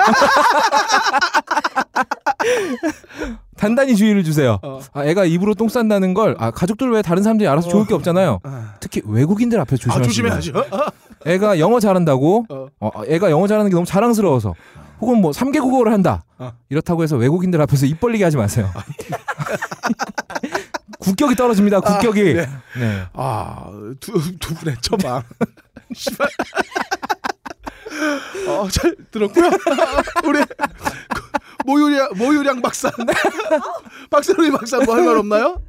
[3.56, 4.58] 단단히 주의를 주세요.
[4.62, 4.80] 어.
[4.92, 8.38] 아, 애가 입으로 똥 싼다는 걸 아, 가족들 외에 다른 사람들이 알아서 좋을 게 없잖아요.
[8.80, 10.70] 특히 외국인들 앞에서 아 조심하시면 조심해야죠.
[11.26, 12.68] 애가 영어 잘한다고 어.
[12.80, 14.54] 어, 애가 영어 잘하는 게 너무 자랑스러워서
[15.00, 16.24] 혹은 뭐 3개 국어를 한다.
[16.38, 16.52] 어.
[16.68, 18.70] 이렇다고 해서 외국인들 앞에서 입 벌리게 하지 마세요.
[20.98, 21.80] 국격이 떨어집니다.
[21.80, 22.34] 국격이.
[22.34, 22.48] 네.
[22.78, 23.06] 네.
[23.12, 25.22] 아 두 두 분의 처방.
[25.94, 26.28] 씨발.
[28.48, 29.50] 어 잘 들었고요.
[30.26, 30.40] 우리
[31.66, 32.90] 모유량 모유량 박사.
[34.10, 35.60] 박사로이 박사 뭐 할 말 없나요?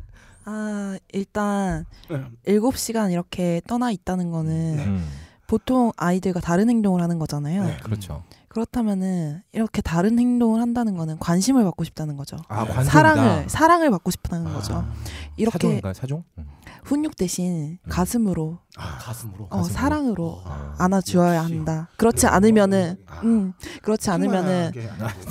[0.46, 2.24] 아 일단 네.
[2.46, 5.10] 일곱 시간 이렇게 떠나 있다는 거는 음,
[5.48, 7.66] 보통 아이들과 다른 행동을 하는 거잖아요.
[7.66, 7.78] 네.
[7.84, 8.24] 그렇죠.
[8.50, 12.36] 그렇다면은 이렇게 다른 행동을 한다는 거는 관심을 받고 싶다는 거죠.
[12.48, 12.84] 아, 관종이다.
[12.84, 14.74] 사랑을 사랑을 받고 싶다는 거죠.
[14.76, 14.94] 아,
[15.38, 15.94] 이렇게 사종인가요?
[15.94, 16.24] 사종?
[16.40, 16.48] 음.
[16.84, 19.44] 훈육 대신 가슴으로 가슴으로.
[19.46, 19.64] 어, 가슴으로.
[19.74, 20.76] 사랑으로 아.
[20.80, 21.54] 안아주어야 역시.
[21.54, 21.90] 한다.
[21.98, 23.22] 그렇지 않으면은 아.
[23.24, 24.72] 음 그렇지 않으면은.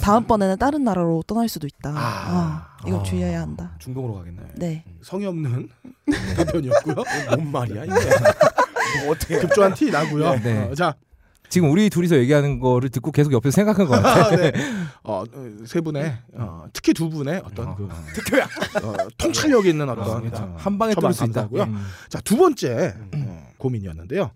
[0.00, 1.90] 다음번에는 다른 나라로 떠날 수도 있다.
[1.96, 2.68] 아.
[2.85, 3.02] 어, 이거 아.
[3.02, 3.74] 주의해야 한다.
[3.81, 4.42] 중동으로 가겠네.
[4.57, 4.85] 네.
[5.02, 5.68] 성의 없는
[6.37, 6.94] 답변이었고요.
[7.37, 7.94] 뭔 말이야 이게?
[9.04, 9.38] 뭐 어떻게?
[9.38, 10.37] 급조한 티 나고요.
[10.40, 10.68] 네.
[10.70, 10.94] 어, 자,
[11.48, 14.26] 지금 우리 둘이서 얘기하는 거를 듣고 계속 옆에서 생각한 것 같아.
[14.26, 14.52] 아, 네.
[15.04, 15.24] 어,
[15.66, 17.74] 세 분의 어, 특히 두 분의 어떤 어.
[17.76, 18.44] 그 특효야
[18.82, 21.42] 어, 통찰력 있는 어떤 어, 한 방에 뚫을 수 있다.
[21.42, 21.62] 감사하고요.
[21.64, 21.87] 음.
[22.08, 24.30] 자, 두 번째 어, 고민이었는데요.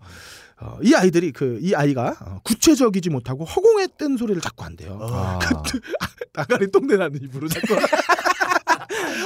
[0.61, 4.97] 어, 이 아이들이 그 이 아이가 어, 구체적이지 못하고 허공에 뜬 소리를 자꾸 한대요.
[5.01, 5.39] 아.
[6.33, 7.75] 나가리 똥내 나는 입으로 자꾸.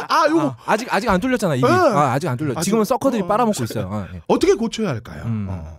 [0.10, 1.65] 아, 요거 아, 아직 아직 안 뚫렸잖아 입이.
[1.65, 1.69] 어.
[1.69, 2.60] 아, 아직 안 뚫려.
[2.62, 3.28] 지금은 서커들이 어.
[3.28, 3.89] 빨아먹고 있어요.
[3.91, 4.21] 아, 예.
[4.28, 5.23] 어떻게 고쳐야 할까요?
[5.26, 5.47] 음.
[5.50, 5.77] 어.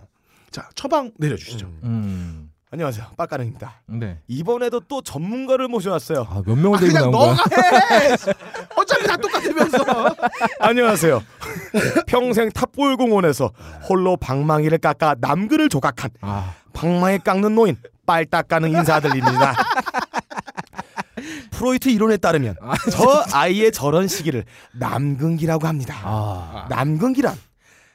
[0.51, 1.67] 자, 처방 내려주시죠.
[1.83, 2.51] 음.
[2.71, 3.07] 안녕하세요.
[3.17, 3.81] 빡가능입니다.
[3.87, 4.19] 네.
[4.27, 6.27] 이번에도 또 전문가를 모셔왔어요.
[6.29, 7.43] 아, 몇 명을 아, 데리고 그냥 나온 거야?
[7.43, 8.13] 너가 해.
[8.77, 9.77] 어차피 다 똑같으면서.
[10.59, 11.23] 안녕하세요.
[12.05, 13.51] 평생 탑골공원에서
[13.89, 19.55] 홀로 방망이를 깎아 남근을 조각한 아, 방망이 깎는 노인 빨딱가는 인사드립니다.
[21.51, 22.55] 프로이트 이론에 따르면
[22.91, 25.95] 저 아이의 저런 시기를 남근기라고 합니다.
[26.03, 27.35] 아, 남근기란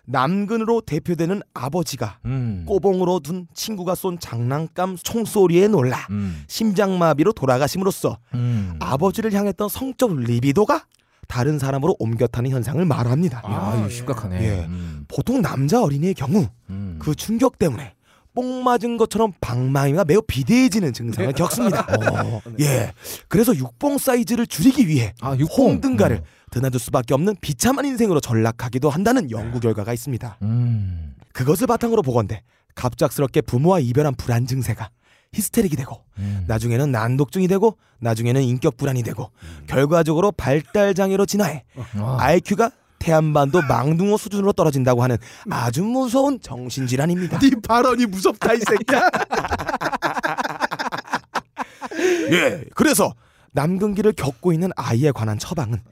[0.07, 8.77] 남근으로 대표되는 아버지가 음, 꼬봉으로 둔 친구가 쏜 장난감 총소리에 놀라 음, 심장마비로 돌아가심으로써 음.
[8.81, 10.85] 아버지를 향했던 성적 리비도가
[11.27, 13.43] 다른 사람으로 옮겨 타는 현상을 말합니다.
[13.49, 14.43] 야, 이거 심각하네.
[14.45, 14.65] 예.
[14.67, 16.99] 음, 보통 남자 어린이의 경우 음.
[17.01, 17.95] 그 충격 때문에
[18.35, 21.87] 뽕 맞은 것처럼 방망이가 매우 비대해지는 증상을 겪습니다.
[22.13, 22.43] 어.
[22.61, 22.93] 예,
[23.29, 25.67] 그래서 육봉 사이즈를 줄이기 위해 아, 육봉.
[25.69, 26.23] 홍등가를 음.
[26.55, 30.39] 드나들 수밖에 없는 비참한 인생으로 전락하기도 한다는 연구 결과가 있습니다.
[30.43, 31.17] 음.
[31.33, 32.43] 그것을 바탕으로 보건대
[32.77, 34.89] 갑작스럽게 부모와 이별한 불안 증세가
[35.33, 36.45] 히스테릭이 되고 음.
[36.47, 39.33] 나중에는 난독증이 되고 나중에는 인격 불안이 되고
[39.67, 41.65] 결과적으로 발달 장애로 진화해
[41.97, 45.17] 아, IQ가 태안반도 망둥어 수준으로 떨어진다고 하는
[45.51, 47.41] 아주 무서운 정신 질환입니다.
[47.41, 49.11] 네 발언이 무섭다 이 새끼야.
[52.31, 53.13] 예, 그래서
[53.53, 55.83] 남근기를 겪고 있는 아이에 관한 처방은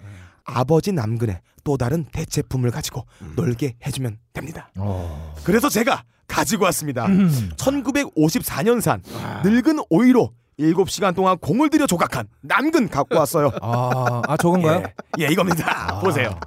[0.45, 4.71] 아버지 남근의 또 다른 대체품을 가지고 놀게 해주면 됩니다.
[4.77, 5.35] 어.
[5.45, 7.07] 그래서 제가 가지고 왔습니다.
[7.07, 7.51] 음.
[7.57, 9.01] 1954년산
[9.45, 13.51] 늙은 오이로 7시간 동안 공을 들여 조각한 남근 갖고 왔어요.
[13.63, 14.83] 아, 아 저건가요?
[15.19, 16.01] 예, 예, 이겁니다.
[16.01, 16.39] 보세요.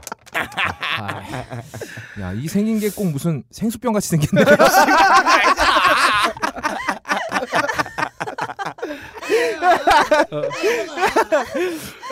[0.98, 1.22] 아.
[2.22, 4.44] 야, 이 생긴 게 꼭 무슨 생수병 같이 생겼네.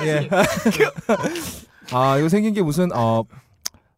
[0.05, 0.29] 예.
[1.93, 3.23] 아, 이거 생긴 게 무슨 어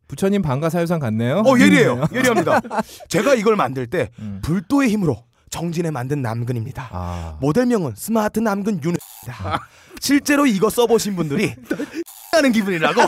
[0.08, 1.40] 부처님 방가 사유상 같네요.
[1.46, 2.08] 어, 예리해요.
[2.14, 2.62] 예리합니다.
[3.10, 4.40] 제가 이걸 만들 때 음.
[4.44, 6.90] 불도의 힘으로 정진해 만든 남근입니다.
[6.92, 7.38] 아.
[7.42, 9.68] 모델명은 스마트 남근 윤입니다.
[10.00, 11.56] 실제로 이거 써보신 분들이
[12.34, 13.02] 하는 기분이라고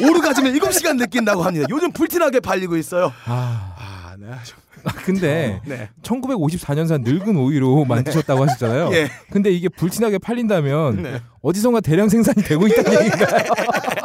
[0.00, 1.66] 오르가즘을 7시간 느낀다고 합니다.
[1.70, 3.12] 요즘 불티나게 팔리고 있어요.
[3.24, 3.74] 아.
[3.78, 4.26] 아, 네.
[4.84, 5.88] 아, 근데 네.
[6.02, 8.90] 1954년산 늙은 오이로 만드셨다고 하셨잖아요.
[8.92, 9.08] 예.
[9.30, 11.20] 근데 이게 불티나게 팔린다면 네.
[11.42, 13.44] 어디선가 대량 생산이 되고 있다는 얘기인가요?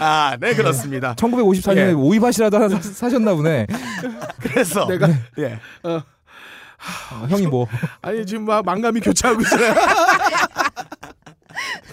[0.00, 1.14] 아, 네, 그렇습니다.
[1.14, 1.92] 1954년에 예.
[1.92, 3.66] 오이밭이라도 하나 사- 사셨나 보네.
[4.40, 5.08] 그래서 내가
[5.38, 5.58] 예.
[5.82, 6.02] 어,
[7.28, 7.66] 형이 뭐
[8.02, 9.74] 아니 지금 막 망감이 교차하고 있어요.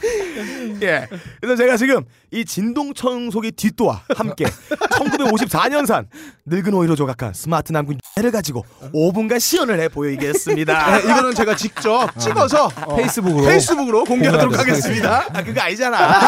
[0.82, 1.08] 예.
[1.42, 6.08] 그래서 제가 지금 이 진동 청소기 뒷도와 함께 1954년산
[6.46, 10.92] 늙은 오이로 조각한 스마트 남군 를 가지고 5분간 시연을 해 보이겠습니다.
[10.92, 15.26] 네, 이거는 제가 직접 찍어서 어, 페이스북으로 페이스북으로 공개하도록 하겠습니다.
[15.34, 16.22] 아, 그거 아니잖아.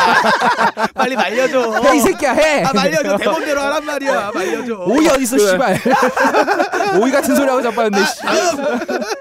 [0.93, 1.81] 빨리 말려줘.
[1.85, 2.63] 해이 새끼야 해.
[2.65, 3.15] 아, 말려줘.
[3.15, 4.31] 대본대로 하란 말이야.
[4.33, 4.83] 말려줘.
[4.85, 5.79] 오이 어디 있어 씨발.
[6.99, 8.05] 오이 같은 소리 하고 자빠졌네.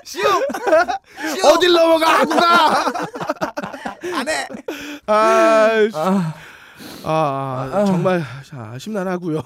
[0.05, 0.19] 씨.
[0.19, 0.43] 시험.
[1.45, 2.93] 어딜 넘어가 하고 가.
[4.15, 4.47] 안 해.
[5.07, 5.97] 아, 씨.
[5.97, 6.35] 아,
[7.05, 9.43] 아, 아, 정말 자, 심란하고요.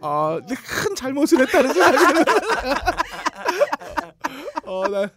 [0.00, 2.24] 아, 근데 큰 잘못을 했다는 생각이
[4.66, 5.08] 어, 나,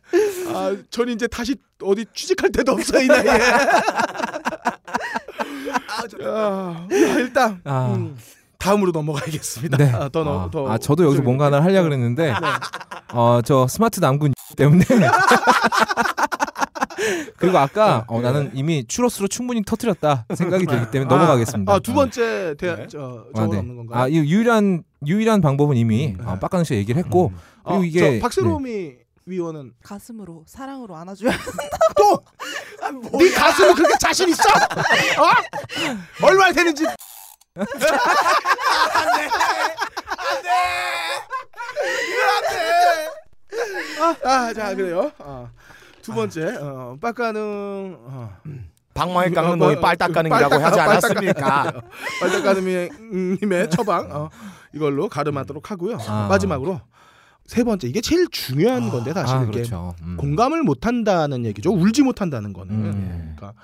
[0.54, 3.30] 아, 전 이제 다시 어디 취직할 데도 없어 이 나이에.
[6.26, 7.94] 아, 일단 아.
[7.96, 8.18] 음,
[8.60, 9.78] 다음으로 넘어가야겠습니다.
[9.78, 9.92] 네.
[9.94, 12.34] 아, 더, 넣- 아, 더 아, 저도 여기서 좀- 뭔가 하나 하려 고 그랬는데
[13.14, 14.86] 어, 저 스마트 남군 때문에.
[17.38, 21.72] 그리고 아까 어, 나는 이미 추러스로 충분히 터트렸다 생각이 들기 때문에 넘어가겠습니다.
[21.72, 23.60] 아, 두 번째 대, 저, 아, 저거 네.
[23.60, 24.04] 없는 건가요?
[24.04, 27.32] 아, 이 유일한 유일한 방법은 이미 어, 빡가능 씨가 얘기를 했고
[27.64, 28.94] 그리고 어, 이게 저 박세롬이
[29.26, 29.74] 위원은?
[29.84, 31.34] 가슴으로 사랑으로 안아줘야
[31.98, 32.24] 또?
[33.20, 34.44] 네 가슴에 그렇게 자신 있어?
[34.50, 36.26] 어?
[36.26, 36.86] 얼마나 되는지.
[37.58, 37.68] 안돼.
[44.24, 45.12] 아, 자 그래요.
[45.20, 45.50] 어,
[46.02, 48.38] 두 번째 어, 빡가능 어,
[48.94, 51.74] 방망이 깎는 어, 놈이 어, 빨딱- 하지 빨딱- 않았습니까?
[52.22, 54.30] 빨딱가능님의 처방 어,
[54.74, 55.98] 이걸로 가름하도록 하고요.
[56.08, 56.28] 아.
[56.30, 56.82] 마지막으로
[57.46, 59.96] 세 번째 이게 제일 중요한 건데 사실 아, 그렇죠.
[60.02, 60.18] 음.
[60.18, 61.72] 공감을 못 한다는 얘기죠.
[61.72, 63.34] 울지 못한다는 거는 음.
[63.38, 63.60] 그러니까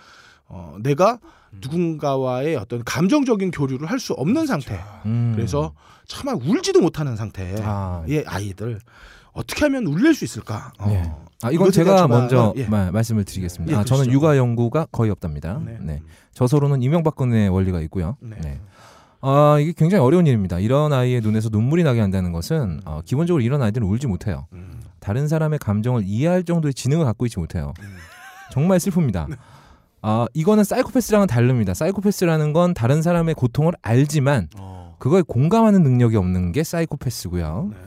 [0.48, 1.20] 어, 내가
[1.52, 4.80] 누군가와의 어떤 감정적인 교류를 할 수 없는 상태.
[5.06, 5.34] 음.
[5.36, 5.74] 그래서
[6.08, 8.80] 정말 울지도 못하는 상태의 아, 아이들
[9.34, 10.72] 어떻게 하면 울릴 수 있을까?
[10.80, 11.12] 어, 예.
[11.42, 12.66] 아, 이건 제가 먼저 예.
[12.68, 13.76] 마- 말씀을 드리겠습니다.
[13.76, 14.12] 예, 아, 저는.
[14.12, 15.60] 육아 연구가 거의 없답니다.
[15.66, 15.78] 네.
[15.82, 16.02] 네.
[16.34, 18.16] 저서로는 이명박근혜 원리가 있고요.
[18.22, 18.38] 네.
[18.42, 18.60] 네.
[19.22, 20.60] 아, 이게 굉장히 어려운 일입니다.
[20.60, 24.48] 이런 아이의 눈에서 눈물이 나게 한다는 것은 어, 기본적으로 이런 아이들은 울지 못해요.
[24.54, 24.82] 음.
[25.00, 27.74] 다른 사람의 감정을 이해할 정도의 지능을 갖고 있지 못해요.
[28.52, 29.28] 정말 슬픕니다.
[30.02, 31.74] 아, 이거는 사이코패스랑은 다릅니다.
[31.74, 34.48] 사이코패스라는 건 다른 사람의 고통을 알지만
[35.00, 37.70] 그거에 공감하는 능력이 없는 게 사이코패스고요.
[37.72, 37.78] 네.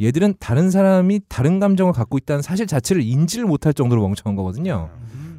[0.00, 4.90] 얘들은 다른 사람이 다른 감정을 갖고 있다는 사실 자체를 인지를 못할 정도로 멍청한 거거든요.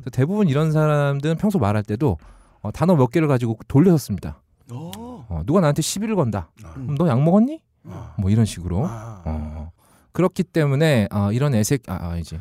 [0.01, 2.17] 그래서 대부분 이런 사람들은 평소 말할 때도
[2.61, 4.41] 어, 단어 몇 개를 가지고 돌려서 씁니다.
[4.71, 4.91] 어.
[5.29, 6.49] 어, 누가 나한테 시비를 건다.
[6.63, 6.69] 음.
[6.73, 7.61] 그럼 너약 먹었니?
[7.89, 8.13] 아.
[8.17, 8.85] 뭐 이런 식으로.
[8.85, 9.21] 아.
[9.25, 9.71] 어.
[10.11, 12.39] 그렇기 때문에 어, 이런 애색 아 아니지.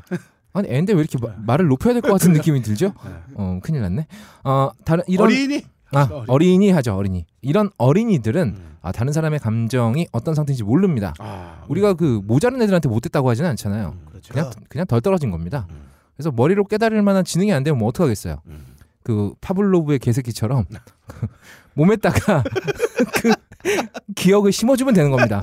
[0.55, 2.93] 아니 애인데 왜 이렇게 마- 말을 높여야 될 것 같은 느낌이 들죠?
[3.35, 4.07] 어 큰일 났네.
[4.45, 6.09] 어 다른 이런 어린이 아.
[6.27, 7.27] 어린이 하죠 어린이.
[7.43, 8.77] 이런 어린이들은 음.
[8.81, 11.15] 아, 다른 사람의 감정이 어떤 상태인지 모릅니다.
[11.19, 13.95] 아, 우리가 그 모자른 애들한테 못됐다고 하지는 않잖아요.
[14.09, 14.33] 그렇죠.
[14.33, 15.67] 그냥 그냥 덜 떨어진 겁니다.
[15.71, 15.89] 음.
[16.17, 18.41] 그래서 머리로 깨달을 만한 지능이 안 되면 뭐 어떡하겠어요.
[18.47, 18.67] 음.
[19.03, 20.65] 그 파블로브의 개새끼처럼
[21.75, 22.43] 몸에다가
[23.23, 23.33] 그
[24.15, 25.41] 기억을 심어주면 되는 겁니다.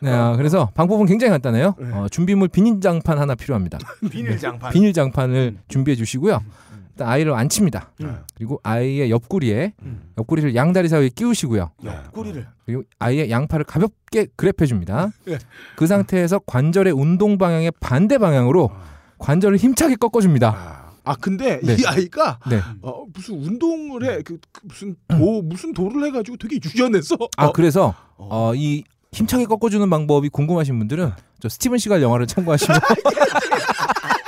[0.00, 1.74] 네, 아, 그래서 방법은 굉장히 간단해요.
[1.92, 3.78] 어, 준비물 비닐 장판 하나 필요합니다.
[4.10, 4.72] 비닐 장판.
[4.72, 6.40] 비닐 장판을 준비해 주시고요.
[7.02, 7.90] 일단 아이를 앉힙니다.
[8.02, 8.18] 음.
[8.34, 10.12] 그리고 아이의 옆구리에 음.
[10.16, 11.70] 옆구리를 양다리 사이에 끼우시고요.
[11.84, 12.46] 옆구리를.
[12.64, 15.10] 그리고 아이의 양팔을 가볍게 그랩해 줍니다.
[15.28, 15.38] 예.
[15.76, 18.70] 그 상태에서 관절의 운동 방향의 반대 방향으로
[19.18, 20.54] 관절을 힘차게 꺾어 줍니다.
[21.04, 21.76] 아, 아 근데 네.
[21.78, 22.60] 이 아이가 네.
[22.82, 27.16] 어, 무슨 운동을 해, 그, 그 무슨 도 무슨 도를 해가지고 되게 유연해서.
[27.36, 32.78] 아 어, 그래서 어, 이 힘차게 꺾어주는 방법이 궁금하신 분들은 저 스티븐 시갈 영화를 참고하시면
[32.78, 32.80] 어,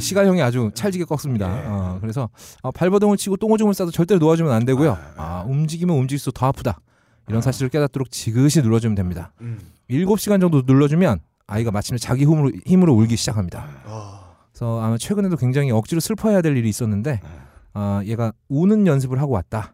[0.00, 1.46] 시갈 형이 아주 찰지게 꺾습니다.
[1.66, 2.28] 어, 그래서
[2.62, 4.98] 어, 발버둥을 치고 똥오줌을 싸도 절대로 놓아주면 안 되고요.
[5.16, 6.80] 아, 움직이면 움직일수록 더 아프다.
[7.28, 9.32] 이런 사실을 깨닫도록 지그시 눌러주면 됩니다.
[9.40, 9.60] 음.
[9.88, 13.66] 7시간 정도 눌러주면 아이가 마침내 자기 힘으로, 힘으로 울기 시작합니다.
[13.84, 14.36] 어.
[14.52, 17.20] 그래서 아마 최근에도 굉장히 억지로 슬퍼해야 될 일이 있었는데
[17.72, 19.72] 아, 얘가 우는 연습을 하고 왔다.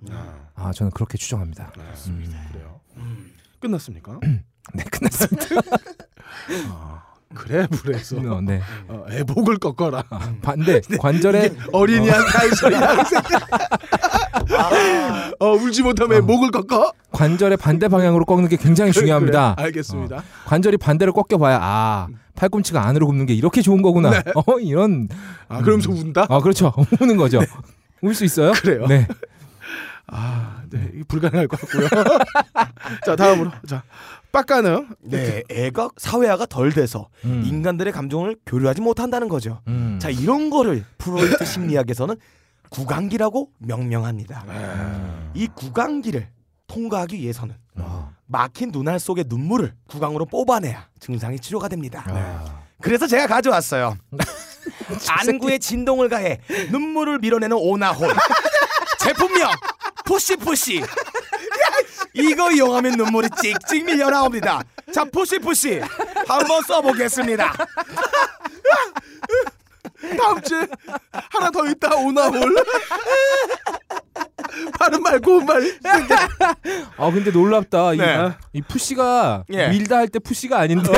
[0.55, 1.73] 아, 저는 그렇게 추정합니다.
[2.09, 2.25] 음.
[2.53, 2.81] 그래요.
[2.97, 3.33] 음.
[3.61, 4.21] 끝났습니까?
[4.75, 5.47] 네, 끝났습니다.
[6.71, 7.03] 아,
[7.35, 8.61] 그래 그래서 어, 네.
[8.89, 10.05] 어, 애복을 꺾어라.
[10.43, 12.93] 반대 관절에 어린이한테 할 소리야.
[12.95, 13.39] 이 새끼야.
[15.41, 16.23] 어, 울지 못하면 어.
[16.23, 16.93] 목을 꺾어.
[17.13, 19.55] 관절의 반대 방향으로 꺾는 게 굉장히 중요합니다.
[19.57, 20.23] 그래, 알겠습니다.
[20.47, 24.11] 관절이 반대로 꺾여 봐야 아 팔꿈치가 안으로 굽는 게 이렇게 좋은 거구나.
[24.11, 24.23] 네.
[24.35, 25.09] 어 이런
[25.49, 26.27] 아 그러면서 운다.
[26.29, 27.41] 아 그렇죠 우는 거죠.
[28.03, 28.53] 울수 있어요?
[28.53, 28.87] 그래요?
[28.87, 29.07] 네.
[30.09, 31.89] 아, 네, 불가능할 것 같고요.
[33.05, 33.83] 자 다음으로 자
[34.33, 37.43] 빡가는 네, 애가 사회화가 덜 돼서 음.
[37.47, 39.61] 인간들의 감정을 교류하지 못한다는 거죠.
[39.69, 39.99] 음.
[40.01, 42.17] 자, 이런 거를 프로이트 심리학에서는
[42.71, 44.45] 구강기라고 명명합니다.
[44.49, 45.31] 음.
[45.35, 46.29] 이 구강기를
[46.67, 48.11] 통과하기 위해서는 아.
[48.27, 52.05] 막힌 눈알 속의 눈물을 구강으로 뽑아내야 증상이 치료가 됩니다.
[52.09, 52.63] 아.
[52.81, 53.97] 그래서 제가 가져왔어요.
[55.09, 58.09] 안구에 진동을 가해 눈물을 밀어내는 오나홀
[59.01, 59.51] 제품명
[60.05, 60.83] 푸시푸시
[62.17, 64.63] 이거 이용하면 눈물이 찍찍 밀려 나옵니다.
[64.93, 65.81] 자 푸시푸시
[66.27, 67.53] 한번 써보겠습니다.
[70.19, 70.67] 다음 주에
[71.31, 72.65] 하나 더 있다 오나홀.
[74.79, 75.79] 발음 말고 말.
[76.97, 77.93] 아 근데 놀랍다.
[77.95, 78.31] 이, 네.
[78.53, 79.69] 이 푸시가 예.
[79.69, 80.91] 밀다 할 때 푸시가 아닌데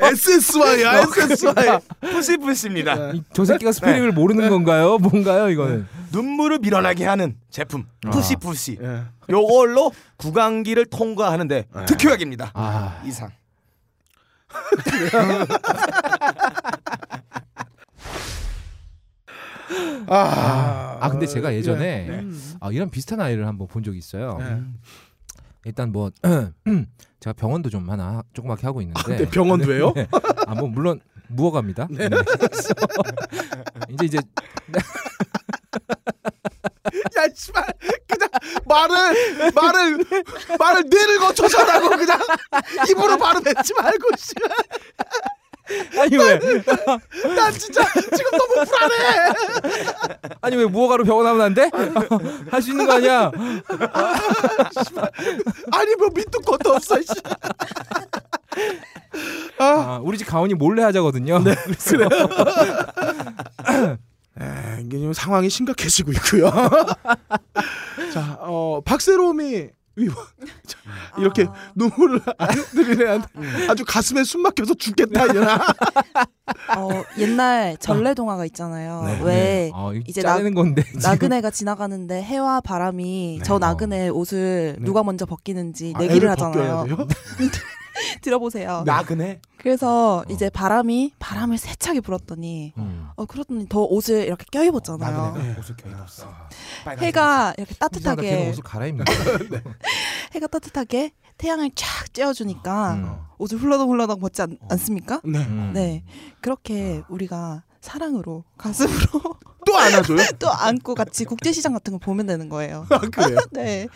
[0.00, 1.78] SSY야 SSY.
[2.00, 3.10] 푸시 푸시입니다.
[3.12, 4.98] 이- 저 새끼가 스펠링을 모르는 건가요?
[4.98, 5.86] 뭔가요 이거는?
[6.12, 9.02] 눈물을 밀어나게 하는 제품 푸시 푸시 예.
[9.30, 12.50] 요걸로 구강기를 통과하는데 특효약입니다.
[12.54, 13.30] 아 이상.
[20.08, 22.26] 아, 아 근데 제가 예전에 네.
[22.60, 24.36] 아, 이런 비슷한 아이를 한번 본 적이 있어요.
[24.38, 24.62] 네.
[25.64, 26.10] 일단 뭐
[27.20, 29.92] 제가 병원도 좀 하나 조그맣게 하고 있는데 근데 병원도예요?
[30.46, 31.88] 아 뭐 물론 무어갑니다.
[31.90, 32.08] 네.
[32.08, 32.74] 그래서
[33.90, 34.18] 이제 이제
[37.16, 37.64] 야 씨발
[38.08, 38.28] 그냥
[38.66, 39.98] 말을 말을
[40.58, 42.18] 말을 뇌를 거쳐서 하고 그냥
[42.90, 44.50] 입으로 발음했지 말고 씨발
[45.98, 46.38] 아니 왜
[47.34, 47.84] 난 진짜
[48.16, 49.32] 지금 너무 불안해.
[50.40, 51.70] 아니 왜 무어가로 병원 하면 안 돼?
[52.50, 53.30] 할 수 있는 거 아니야?
[55.72, 57.08] 아니 뭐 밑도 것도 없어 씨.
[59.58, 61.38] 아, 우리 집 가온이 몰래 하자거든요.
[61.40, 61.54] 네.
[61.64, 61.96] 그래서
[64.40, 66.50] 에, 이게 지금 상황이 심각해지고 있고요.
[68.12, 70.14] 자, 어 박세롬이 위원
[70.66, 70.78] 자,
[71.18, 71.52] 이렇게 아.
[71.74, 73.20] 눈물을 안 들이네
[73.68, 75.56] 아주 가슴에 숨 막혀서 죽겠다 이러나.
[76.76, 79.02] 어, 옛날 전래 동화가 있잖아요.
[79.04, 79.20] 네.
[79.22, 80.82] 왜 어, 이제 짜내는 건데.
[81.02, 83.44] 나그네가 지나가는데 해와 바람이 네.
[83.44, 83.58] 저 어.
[83.58, 84.84] 나그네 옷을 네.
[84.84, 86.86] 누가 먼저 벗기는지 아, 내기를 하잖아요.
[88.10, 88.18] 돼요?
[88.22, 88.82] 들어보세요.
[88.86, 89.40] 나그네.
[89.58, 93.08] 그래서 이제 바람이 바람을 세차게 불었더니 음.
[93.16, 95.16] 어 그러더니 더 옷을 이렇게 껴입었잖아요.
[95.34, 96.26] 나그네가 옷을 껴입었어.
[96.84, 99.04] 빨간색 해가 이렇게 이상하다, 걔는 따뜻하게 옷을 갈아입는
[100.34, 103.16] 해가 따뜻하게 태양을 쫙 쬐어주니까 음.
[103.38, 105.20] 옷을 훌러덩 훌러덩 벗지 않, 않습니까?
[105.24, 105.38] 네.
[105.38, 105.70] 음.
[105.74, 106.04] 네
[106.40, 109.36] 그렇게 우리가 사랑으로 가슴으로
[109.66, 110.18] 또 안아줘요?
[110.38, 112.86] 또 안고 같이 국제시장 같은 거 보면 되는 거예요.
[112.90, 113.38] 아, 그래요?
[113.52, 113.86] 네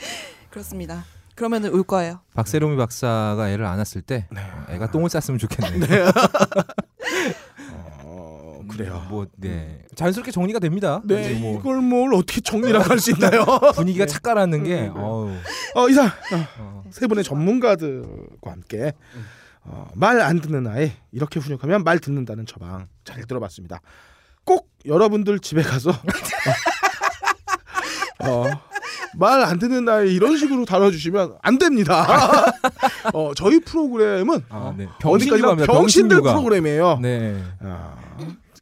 [0.50, 1.04] 그렇습니다.
[1.36, 2.20] 그러면은 울 거예요.
[2.34, 4.40] 박세롬이 박사가 애를 안았을 때 네.
[4.40, 6.06] 어, 애가 똥을 쌌으면 좋겠네요.
[8.02, 9.06] 어, 그래요.
[9.08, 9.84] 뭐, 네.
[9.94, 11.00] 자연스럽게 정리가 됩니다.
[11.04, 13.44] 네, 뭐 이걸 뭘 어떻게 정리라고 할 수 있나요?
[13.76, 14.12] 분위기가 네.
[14.12, 14.88] 착가라는 게, 네.
[14.88, 15.30] 어우,
[15.74, 16.06] 어, 이상
[16.58, 16.82] 어.
[16.90, 18.92] 세 분의 전문가들과 함께
[19.62, 23.80] 어, 말안 듣는 아이 이렇게 훈육하면 말 듣는다는 처방 잘 들어봤습니다.
[24.44, 25.90] 꼭 여러분들 집에 가서
[28.20, 28.44] 어,
[29.18, 32.06] 말 안 듣는 아이 이런 식으로 다뤄주시면 안 됩니다.
[33.12, 34.86] 어, 저희 프로그램은 아, 네.
[35.00, 35.72] 병신육아입니다.
[35.72, 36.32] 병신들 병신육아.
[36.32, 36.98] 프로그램이에요.
[37.00, 37.42] 네.
[37.60, 37.94] 아,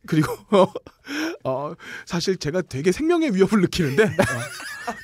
[0.06, 0.36] 그리고
[1.44, 1.72] 어,
[2.06, 4.08] 사실 제가 되게 생명의 위협을 느끼는데 어,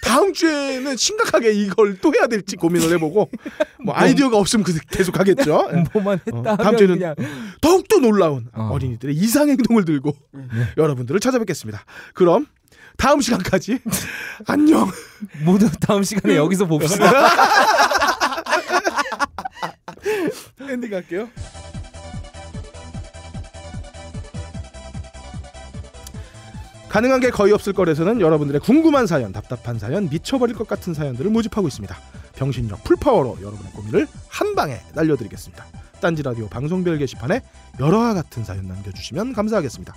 [0.03, 3.31] 다음 주에는 심각하게 이걸 또 해야 될지 고민을 해보고
[3.83, 5.71] 뭐 아이디어가 없으면 그- 계속 하겠죠.
[5.73, 5.85] 예.
[5.95, 7.14] 뭐만 했다 어, 다음 주에는 그냥
[7.62, 8.71] 더욱더 놀라운 어.
[8.73, 8.79] 어.
[8.79, 10.14] 린이들의 이상 행동을 들고
[10.77, 11.83] 여러분들을 찾아뵙겠습니다.
[12.12, 12.47] 그럼
[13.01, 13.78] 다음 시간까지
[14.46, 14.90] 안녕.
[15.42, 17.11] 모두 다음 시간에 여기서 봅시다.
[20.68, 21.30] 엔딩 갈게요.
[26.90, 31.68] 가능한 게 거의 없을 거래서는 여러분들의 궁금한 사연, 답답한 사연, 미쳐버릴 것 같은 사연들을 모집하고
[31.68, 31.96] 있습니다.
[32.34, 35.64] 병신력 full power로 여러분의 고민을 한 방에 날려드리겠습니다.
[36.01, 37.42] 딴지 라디오 방송별 게시판에
[37.78, 39.94] 여러와 같은 사연 남겨주시면 감사하겠습니다.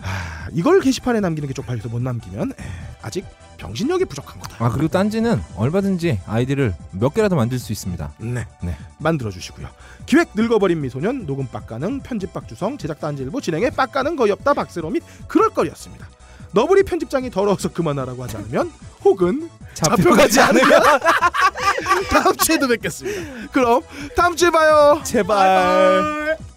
[0.00, 2.64] 아, 이걸 게시판에 남기는 게 쪽팔려서 못 남기면 에,
[3.02, 3.24] 아직
[3.56, 4.64] 병신력이 부족한 거다.
[4.64, 8.12] 아, 그리고 딴지는 얼마든지 아이디를 몇 개라도 만들 수 있습니다.
[8.18, 8.46] 네.
[8.62, 8.76] 네.
[8.98, 9.68] 만들어 주시고요.
[10.04, 15.50] 기획 늙어버린 미소년, 녹음 빡가능, 편집 박주성, 제작 딴지일보 진행에 빡가능 거의 없다 박세롬이 그럴
[15.50, 16.06] 거리였습니다.
[16.52, 18.70] 너브리 편집장이 더러워서 그만하라고 하지 않으면
[19.04, 20.82] 혹은 잡혀가지 않으면
[22.10, 23.48] 다음 주에도 뵙겠습니다.
[23.52, 23.82] 그럼
[24.16, 25.00] 다음 주에 봐요.
[25.04, 25.36] 제발.
[25.36, 26.55] 바이바이.